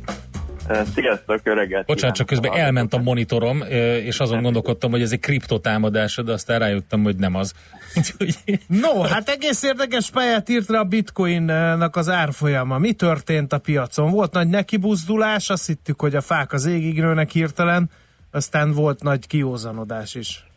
[0.95, 1.87] Sziasztok, jó reggelt!
[1.87, 3.62] Bocsánat, csak közben elment a monitorom,
[4.05, 7.53] és azon gondolkodtam, hogy ez egy kriptotámadás, de aztán rájöttem, hogy nem az.
[8.66, 12.79] No, hát egész érdekes pályát írt rá a bitcoinnak az árfolyama.
[12.79, 14.11] Mi történt a piacon?
[14.11, 17.91] Volt nagy nekibuzdulás, azt hittük, hogy a fák az égig nőnek hirtelen,
[18.31, 20.47] aztán volt nagy kiózanodás is.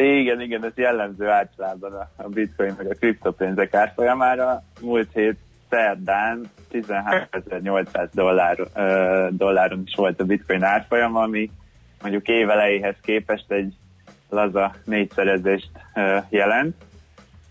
[0.00, 4.62] Igen, igen, ez jellemző általában a, bitcoin meg a kriptopénzek árfolyamára.
[4.80, 5.36] Múlt hét
[5.68, 8.56] szerdán 13.800 dollár,
[9.30, 11.50] dolláron is volt a bitcoin árfolyam, ami
[12.02, 13.74] mondjuk évelejéhez képest egy
[14.28, 15.70] laza négyszerezést
[16.28, 16.74] jelent.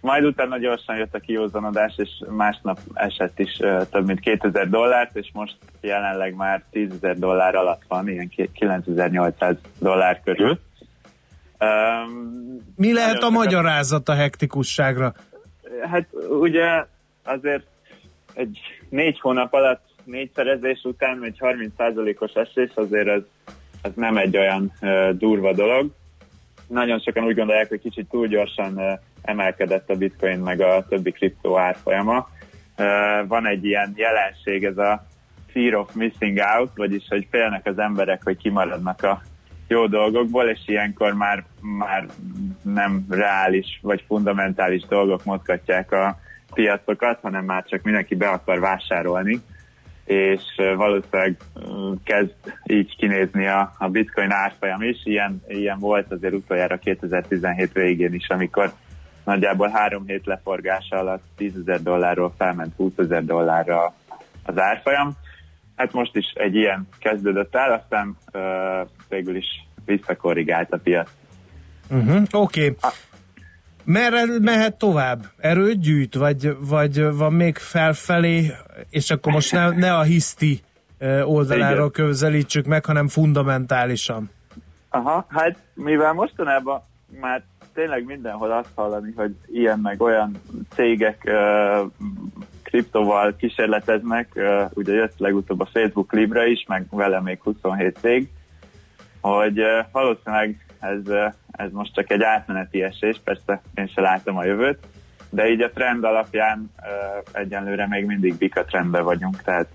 [0.02, 3.56] Majd utána gyorsan jött a kiózanodás, és másnap esett is
[3.90, 9.56] több mint 2000 dollárt, és most jelenleg már 10.000 dollár alatt van, ilyen ki- 9800
[9.80, 10.60] dollár körül.
[11.60, 15.14] Um, Mi lehet a magyarázat a hektikusságra?
[15.92, 16.86] Hát ugye
[17.24, 17.66] azért
[18.34, 23.22] egy négy hónap alatt négyszerezés után egy 30%-os esés azért ez,
[23.82, 25.92] ez nem egy olyan uh, durva dolog.
[26.68, 31.12] Nagyon sokan úgy gondolják, hogy kicsit túl gyorsan uh, emelkedett a bitcoin meg a többi
[31.12, 32.28] kriptó árfolyama.
[32.78, 35.06] Uh, van egy ilyen jelenség, ez a
[35.52, 39.22] fear of missing out, vagyis hogy félnek az emberek, hogy kimaradnak a
[39.70, 42.06] jó dolgokból, és ilyenkor már, már
[42.62, 46.20] nem reális vagy fundamentális dolgok mozgatják a
[46.54, 49.42] piacokat, hanem már csak mindenki be akar vásárolni,
[50.06, 50.42] és
[50.76, 51.38] valószínűleg
[52.04, 52.34] kezd
[52.66, 54.98] így kinézni a, a bitcoin árfolyam is.
[55.04, 58.74] Ilyen, ilyen volt azért utoljára 2017 végén is, amikor
[59.24, 63.94] nagyjából három hét leforgása alatt 10 ezer dollárról felment 20 ezer dollárra
[64.44, 65.12] az árfolyam.
[65.76, 68.18] Hát most is egy ilyen kezdődött el, aztán
[69.10, 69.46] végül is
[69.86, 71.10] visszakorrigált a piac.
[71.90, 72.22] Uh-huh.
[72.32, 72.66] Oké.
[72.66, 72.92] Okay.
[73.84, 75.26] Merre mehet tovább?
[75.38, 78.52] Erőt gyűjt, vagy, vagy van még felfelé,
[78.90, 80.60] és akkor most ne, ne a hiszti
[81.24, 84.30] oldaláról közelítsük meg, hanem fundamentálisan.
[84.90, 86.82] Aha, hát mivel mostanában
[87.22, 87.44] már
[87.74, 90.42] tényleg mindenhol azt hallani, hogy ilyen meg olyan
[90.74, 91.92] cégek uh,
[92.64, 98.30] kriptoval kísérleteznek, uh, ugye jött legutóbb a Facebook Libra is, meg vele még 27 cég,
[99.22, 99.62] hogy
[99.92, 101.14] valószínűleg ez,
[101.52, 104.80] ez most csak egy átmeneti esés, persze én se látom a jövőt,
[105.30, 106.72] de így a trend alapján
[107.32, 109.68] egyenlőre még mindig bika trendben vagyunk, tehát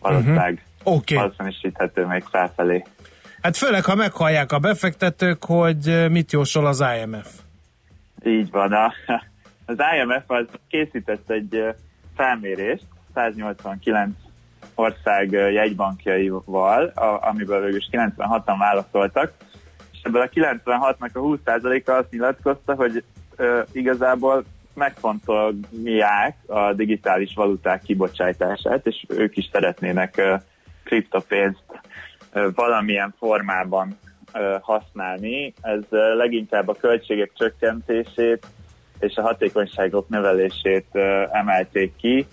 [0.00, 0.94] valószínűleg uh-huh.
[0.96, 1.16] okay.
[1.16, 2.84] valószínűsíthető még felfelé.
[3.42, 7.28] Hát főleg, ha meghallják a befektetők, hogy mit jósol az IMF.
[8.24, 8.72] Így van.
[8.72, 8.92] A,
[9.66, 11.74] az IMF az készített egy
[12.16, 12.84] felmérést
[13.14, 14.10] 189
[14.76, 19.32] ország jegybankjaival, a, amiből végül is 96-an válaszoltak,
[19.92, 23.04] és ebből a 96-nak a 20%-a azt nyilatkozta, hogy
[23.36, 30.34] ö, igazából megfontolják a digitális valuták kibocsátását, és ők is szeretnének ö,
[30.84, 31.64] kriptopénzt
[32.32, 33.98] ö, valamilyen formában
[34.32, 35.54] ö, használni.
[35.60, 38.46] Ez ö, leginkább a költségek csökkentését
[38.98, 42.26] és a hatékonyságok növelését ö, emelték ki,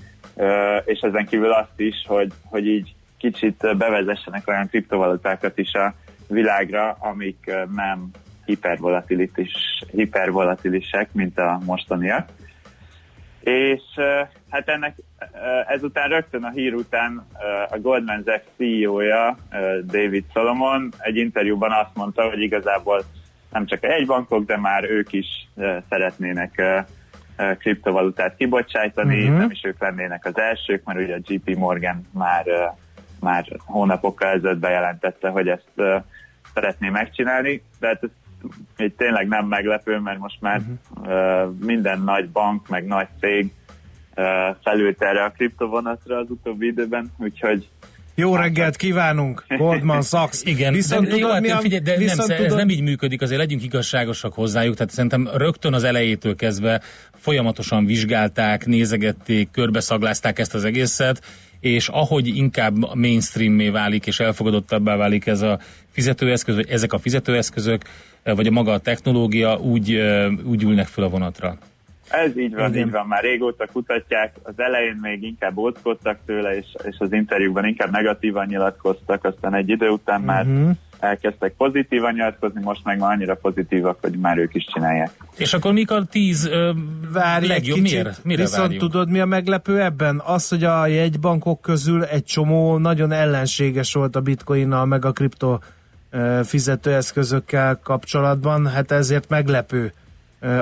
[0.86, 5.93] és ezen kívül azt is, hogy, hogy így kicsit bevezessenek olyan kriptovalutákat is a
[6.27, 8.09] világra, amik nem
[8.45, 9.53] hipervolatilis,
[9.91, 12.29] hipervolatilisek, mint a mostaniak.
[13.39, 13.81] És
[14.49, 14.95] hát ennek
[15.67, 17.27] ezután rögtön a hír után
[17.69, 19.38] a Goldman Sachs CEO-ja
[19.86, 23.03] David Solomon egy interjúban azt mondta, hogy igazából
[23.51, 25.47] nem csak a jegybankok, de már ők is
[25.89, 26.61] szeretnének
[27.57, 29.38] kriptovalutát kibocsájtani, Mhm.
[29.38, 32.45] nem is ők lennének az elsők, mert ugye a JP Morgan már,
[33.19, 35.71] már hónapokkal ezelőtt bejelentette, hogy ezt
[36.53, 38.09] szeretné megcsinálni, de hát ez
[38.77, 40.61] így tényleg nem meglepő, mert most már
[41.01, 43.51] uh, minden nagy bank, meg nagy cég
[44.63, 47.69] felült erre a kriptovonatra az utóbbi időben, úgyhogy
[48.16, 50.41] Jó reggelt kívánunk, Goldman Sachs.
[50.43, 52.70] Igen, viszont de, jó, tudod, hát mi a, figyelj, de nem, viszont ez tudod, nem
[52.70, 56.82] így működik, azért legyünk igazságosak hozzájuk, tehát szerintem rögtön az elejétől kezdve
[57.16, 61.22] folyamatosan vizsgálták, nézegették, körbeszaglázták ezt az egészet,
[61.59, 65.59] és ahogy inkább mainstreammé válik és elfogadottabbá válik ez a
[65.91, 67.82] fizetőeszköz, vagy ezek a fizetőeszközök,
[68.24, 70.01] vagy a maga a technológia, úgy,
[70.43, 71.57] úgy ülnek föl a vonatra.
[72.10, 72.86] Ez így van, Igen.
[72.88, 77.66] így van, már régóta kutatják, az elején még inkább óckodtak tőle, és, és az interjúkban
[77.66, 80.70] inkább negatívan nyilatkoztak, aztán egy idő után már Mhm.
[80.99, 85.10] elkezdtek pozitívan nyilatkozni, most meg már annyira pozitívak, hogy már ők is csinálják.
[85.38, 86.72] És akkor mik a tíz ö,
[87.14, 87.78] Várj legjobb?
[87.78, 88.24] egy kicsit, Miért?
[88.24, 88.82] Mire viszont várjunk?
[88.91, 90.22] tudod mi a meglepő ebben?
[90.26, 95.58] Az, hogy a jegybankok közül egy csomó nagyon ellenséges volt a bitcoinnal, meg a kripto
[96.10, 99.93] ö, fizetőeszközökkel kapcsolatban, hát ezért meglepő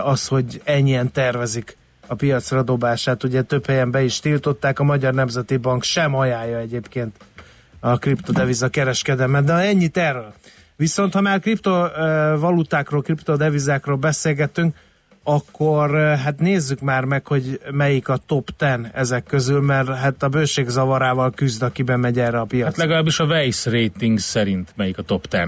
[0.04, 1.78] az, hogy ennyien tervezik
[2.08, 3.24] a piacra dobását.
[3.24, 7.16] Ugye több helyen be is tiltották, a Magyar Nemzeti Bank sem ajánlja egyébként
[7.80, 10.34] a kriptodeviza kereskedelmet, de ennyit erről.
[10.76, 14.76] Viszont ha már kriptovalutákról, kriptodevizákról beszélgetünk,
[15.24, 20.30] akkor hát nézzük már meg, hogy melyik a top 10 ezek közül, mert hát a
[20.30, 22.84] bőség zavarával küzd, aki bemegy erre a Hát piacra.
[22.84, 25.42] legalábbis a Weiss rating szerint melyik a top 10.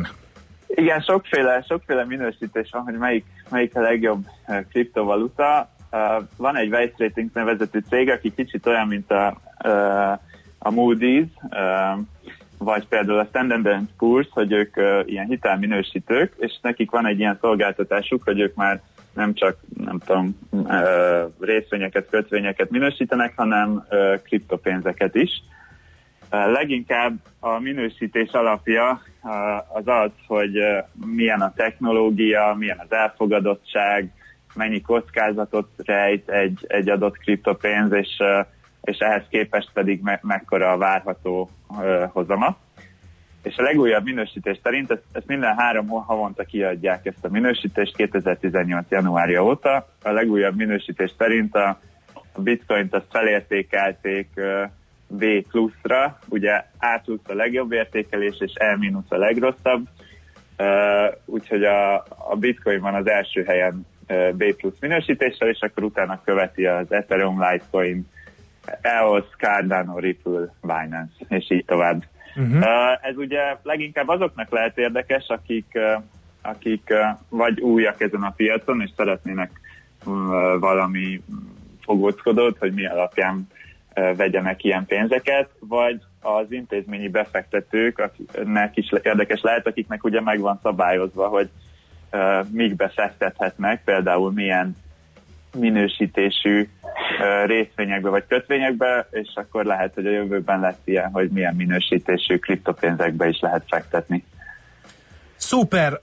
[0.76, 5.70] Igen, sokféle, sokféle minősítés van, hogy melyik, melyik a legjobb eh, kriptovaluta.
[5.94, 10.12] Eh, Van egy Weiss Ratings nevezetű cég, aki kicsit olyan, mint a, eh,
[10.60, 11.28] a Moody's,
[12.58, 13.68] vagy például a Standard
[14.00, 18.82] Poor's, hogy ők eh, ilyen hitelminősítők, és nekik van egy ilyen szolgáltatásuk, hogy ők már
[19.14, 20.38] nem csak, nem tudom,
[21.40, 23.88] részvényeket, kötvényeket minősítenek, hanem
[24.24, 25.32] kriptopénzeket is.
[26.34, 29.02] Leginkább a minősítés alapja
[29.74, 30.60] az az, hogy
[31.06, 34.12] milyen a technológia, milyen az elfogadottság,
[34.56, 38.10] mennyi kockázatot rejt egy, egy adott kriptopénz, és,
[38.82, 41.50] és ehhez képest pedig me- mekkora a várható
[42.08, 42.58] hozama.
[43.44, 48.86] És a legújabb minősítés szerint ezt, ezt minden három havonta kiadják ezt a minősítést 2018.
[48.90, 49.88] januárja óta.
[50.04, 51.80] A legújabb minősítés szerint a,
[52.34, 54.30] a bitcoint azt felértékelték
[55.18, 59.88] B pluszra, ugye A plusz a legjobb értékelés, és E mínusz a legrosszabb,
[60.58, 65.84] uh, úgyhogy a, a bitcoin van az első helyen uh, B plusz minősítéssel, és akkor
[65.84, 68.06] utána követi az Ethereum, Litecoin,
[68.82, 72.04] EOS, Cardano, Ripple, Binance, és így tovább.
[72.36, 72.58] Mhm.
[72.58, 76.04] Uh, ez ugye leginkább azoknak lehet érdekes, akik, uh,
[76.42, 79.52] akik uh, vagy újak ezen a piacon, és szeretnének
[80.60, 81.22] valami
[81.82, 83.48] fogóckodót, hogy mi alapján
[83.94, 90.60] vegyenek ilyen pénzeket, vagy az intézményi befektetők, akiknek is érdekes lehet, akiknek ugye meg van
[90.64, 91.50] szabályozva, hogy
[92.52, 94.76] mik befektethetnek, például milyen
[95.58, 96.68] minősítésű
[97.46, 103.28] részvényekbe vagy kötvényekbe, és akkor lehet, hogy a jövőben lesz ilyen, hogy milyen minősítésű kriptopénzekbe
[103.28, 104.24] is lehet fektetni.
[105.44, 106.00] Szuper!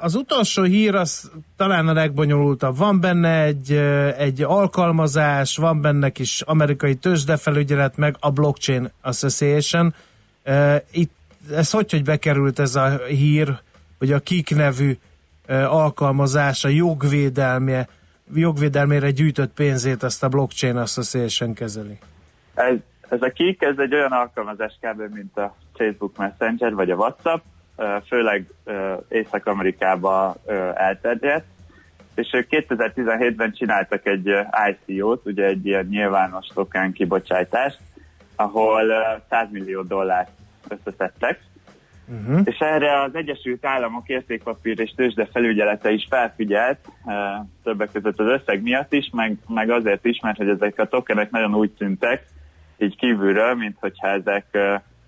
[0.00, 2.76] Az utolsó hír az talán a legbonyolultabb.
[2.76, 3.72] Van benne egy,
[4.18, 9.94] egy alkalmazás, van benne kis amerikai tőzsdefelügyelet, meg a Blockchain Association.
[10.90, 11.12] Itt,
[11.50, 13.58] ez hogy, hogy bekerült ez a hír,
[13.98, 14.96] hogy a KIK nevű
[15.48, 17.88] alkalmazás a jogvédelmje,
[18.34, 21.98] jogvédelmére gyűjtött pénzét azt a Blockchain Association kezeli.
[22.54, 22.76] Ez,
[23.08, 25.14] ez a Kik, ez egy olyan alkalmazás kb.
[25.14, 27.42] mint a Facebook Messenger vagy a WhatsApp,
[28.06, 28.46] főleg
[30.46, 31.46] ö, elterjedt,
[32.14, 34.30] és ők 2017-ben csináltak egy
[34.86, 37.78] ICO-t, ugye egy ilyen nyilvános token kibocsátást,
[38.36, 40.30] ahol ö, 100 millió dollárt
[40.68, 41.48] összeszedtek,
[42.10, 42.40] Uh-huh.
[42.44, 46.78] és erre az Egyesült Államok értékpapír és tőzsde felügyelete is felfigyelt,
[47.62, 51.30] többek között az összeg miatt is, meg, meg azért is, mert hogy ezek a tokenek
[51.30, 52.26] nagyon úgy tűntek,
[52.78, 54.58] így kívülről, mint hogyha ezek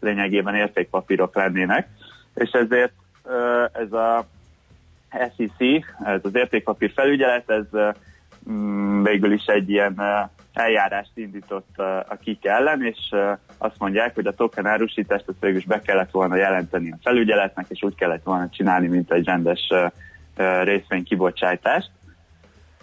[0.00, 1.88] lényegében értékpapírok lennének,
[2.34, 2.92] és ezért
[3.72, 4.26] ez a
[5.10, 7.94] SEC, ez az értékpapír felügyelet, ez
[8.50, 10.02] mm, végül is egy ilyen
[10.52, 11.78] eljárást indított
[12.08, 12.98] a KIK ellen, és
[13.58, 17.66] azt mondják, hogy a token árusítást ezt végül is be kellett volna jelenteni a felügyeletnek,
[17.68, 19.68] és úgy kellett volna csinálni, mint egy rendes
[20.62, 21.90] részvénykibocsátást.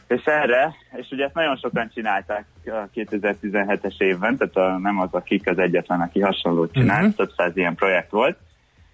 [0.08, 5.10] És erre, és ugye ezt nagyon sokan csinálták a 2017-es évben, tehát a, nem az
[5.12, 7.16] a KIK az egyetlen, aki hasonlót csinált, Mhm.
[7.16, 8.38] több száz ilyen projekt volt,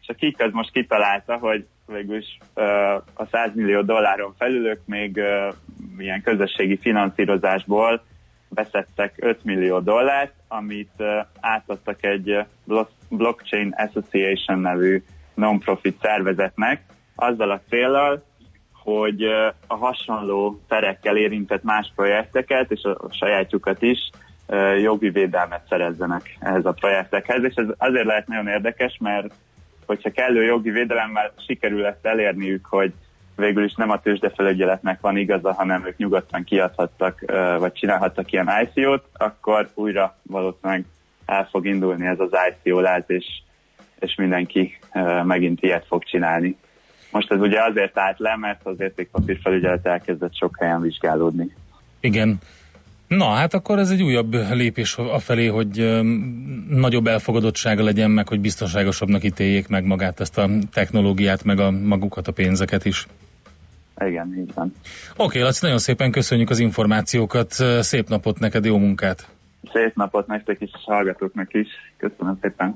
[0.07, 2.37] és a KIK az most kitalálta, hogy végül is
[3.13, 5.21] a 100 millió dolláron felülök még
[5.97, 8.03] ilyen közösségi finanszírozásból
[8.49, 11.03] beszedtek 5 millió dollárt, amit
[11.39, 15.03] átadtak egy Blo- Blockchain Association nevű
[15.33, 16.81] non-profit szervezetnek,
[17.15, 18.23] azzal a célral,
[18.73, 19.23] hogy
[19.67, 24.09] a hasonló perekkel érintett más projekteket, és a, sajátjukat is
[24.81, 29.33] jogi védelmet szerezzenek ehhez a projektekhez, és ez azért lehet nagyon érdekes, mert
[29.85, 32.93] hogyha kellő jogi védelemmel sikerül ezt elérniük, hogy
[33.35, 37.23] végül is nem a tőzsdefelügyeletnek van igaza, hanem ők nyugodtan kiadhattak,
[37.59, 40.85] vagy csinálhattak ilyen ICO-t, akkor újra valószínűleg
[41.25, 43.25] el fog indulni ez az ICO láz, és,
[43.99, 44.77] és mindenki
[45.23, 46.57] megint ilyet fog csinálni.
[47.11, 51.55] Most ez ugye azért állt le, mert az értékpapír felügyelet elkezdett sok helyen vizsgálódni.
[51.99, 52.39] Igen.
[53.07, 56.01] Na, hát akkor ez egy újabb lépés afelé, hogy
[56.69, 62.27] nagyobb elfogadottsága legyen meg, hogy biztonságosabbnak ítéljék meg magát ezt a technológiát, meg a magukat
[62.27, 63.07] a pénzeket is.
[64.05, 64.73] Igen, így van.
[65.11, 69.27] Oké, okay, Laci, nagyon szépen köszönjük az információkat, szép napot neked, jó munkát!
[69.73, 71.67] Szép napot nektek is, és hallgatóknak is.
[71.97, 72.75] Köszönöm szépen.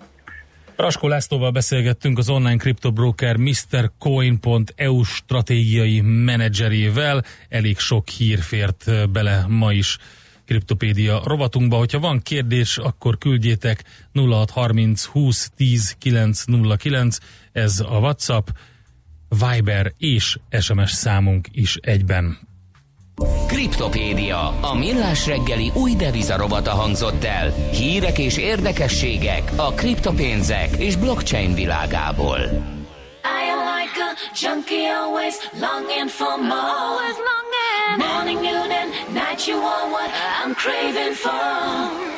[0.76, 7.24] Raskó Lászlóval beszélgettünk az online kriptobroker MrCoin.eu stratégiai menedzserével.
[7.50, 9.98] Elég sok hír fért bele ma is
[10.50, 11.78] kriptopédia rovatunkba.
[11.78, 17.18] Hogyha van kérdés, akkor küldjétek 0630 20 10 909,
[17.52, 18.48] ez a WhatsApp,
[19.30, 22.38] Viber és SMS számunk is egyben.
[23.48, 27.54] Kriptopédia, a millás reggeli új devizarobata hangzott el.
[27.72, 32.40] Hírek és érdekességek a kriptopénzek és blockchain világából.
[33.40, 34.12] I am like a
[34.42, 36.72] junkie always longing for more.
[36.88, 37.49] Always longing.
[37.98, 42.09] Morning, noon, and night you want what I'm craving for.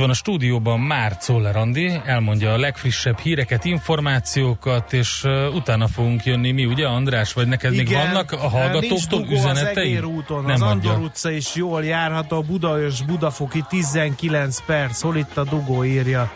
[0.00, 6.24] Van a stúdióban már Czoller Andi, elmondja a legfrissebb híreket, információkat, és uh, utána fogunk
[6.24, 9.90] jönni mi, ugye András, vagy neked még vannak a hallgatóktól Az üzenetei?
[9.90, 10.90] Egér úton, Nem az adja.
[10.90, 16.32] Andor utca is jól járható, a Budaörs Budafoki 19 perc, hol itt a dugó írja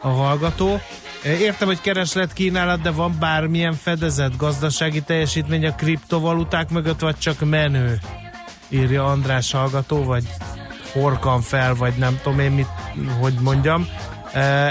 [0.00, 0.80] a hallgató.
[1.24, 7.40] Értem, hogy kereslet kínálat, de van bármilyen fedezet, gazdasági teljesítmény a kriptovaluták mögött, vagy csak
[7.40, 7.98] menő?
[8.68, 10.24] Írja András hallgató, vagy
[11.00, 12.68] horkan fel, vagy nem tudom én mit,
[13.20, 13.88] hogy mondjam.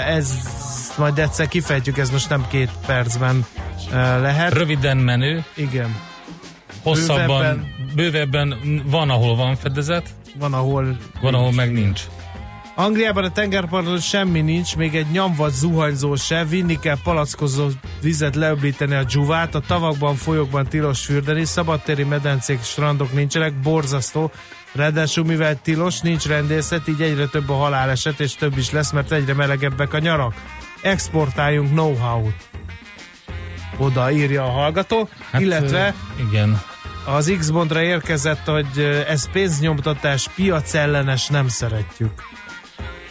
[0.06, 0.32] Ez
[0.98, 3.46] majd egyszer kifejtjük, ez most nem két percben
[4.20, 4.52] lehet.
[4.52, 5.44] Röviden menő.
[5.54, 5.96] Igen.
[6.82, 7.66] Hosszabban, Bővebben.
[7.94, 12.02] bővebben van, ahol van fedezet, Van, ahol van, ahol meg nincs.
[12.74, 17.68] Angliában a tengerparton semmi nincs, még egy nyomvat zuhanyzó se, vinni kell palackozó
[18.00, 24.30] vizet leöblíteni a dzsuvát, a tavakban, folyókban tilos fürdeni, szabadtéri medencék, strandok nincsenek, borzasztó,
[24.76, 29.12] ráadásul mivel tilos, nincs rendészet, így egyre több a haláleset, és több is lesz, mert
[29.12, 30.34] egyre melegebbek a nyarak.
[30.82, 32.48] Exportáljunk know-how-t.
[33.76, 35.94] oda írja a hallgató, hát, illetve
[36.28, 36.60] igen.
[37.04, 42.22] az X-Bondra érkezett, hogy ez pénznyomtatás, piacellenes, nem szeretjük,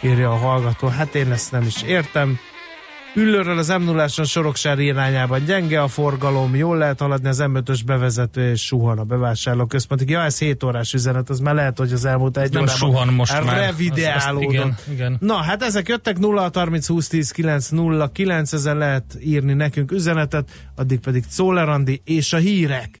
[0.00, 0.88] írja a hallgató.
[0.88, 2.38] Hát én ezt nem is értem.
[3.16, 8.50] Üllőről az m 0 Soroksári irányában gyenge a forgalom, jól lehet haladni az M5-ös bevezető
[8.50, 10.08] és suhan a bevásárlóközpontig.
[10.08, 13.08] Ja, ez 7 órás üzenet, az már lehet, hogy az elmúlt egy Nem órában suhan
[13.14, 13.56] most már.
[13.58, 14.52] revideálódott.
[14.52, 15.16] Igen, igen.
[15.20, 19.92] Na, hát ezek jöttek 0 30 20 10 9 0 9 ezen lehet írni nekünk
[19.92, 22.90] üzenetet, addig pedig Czoller Andi és a hírek.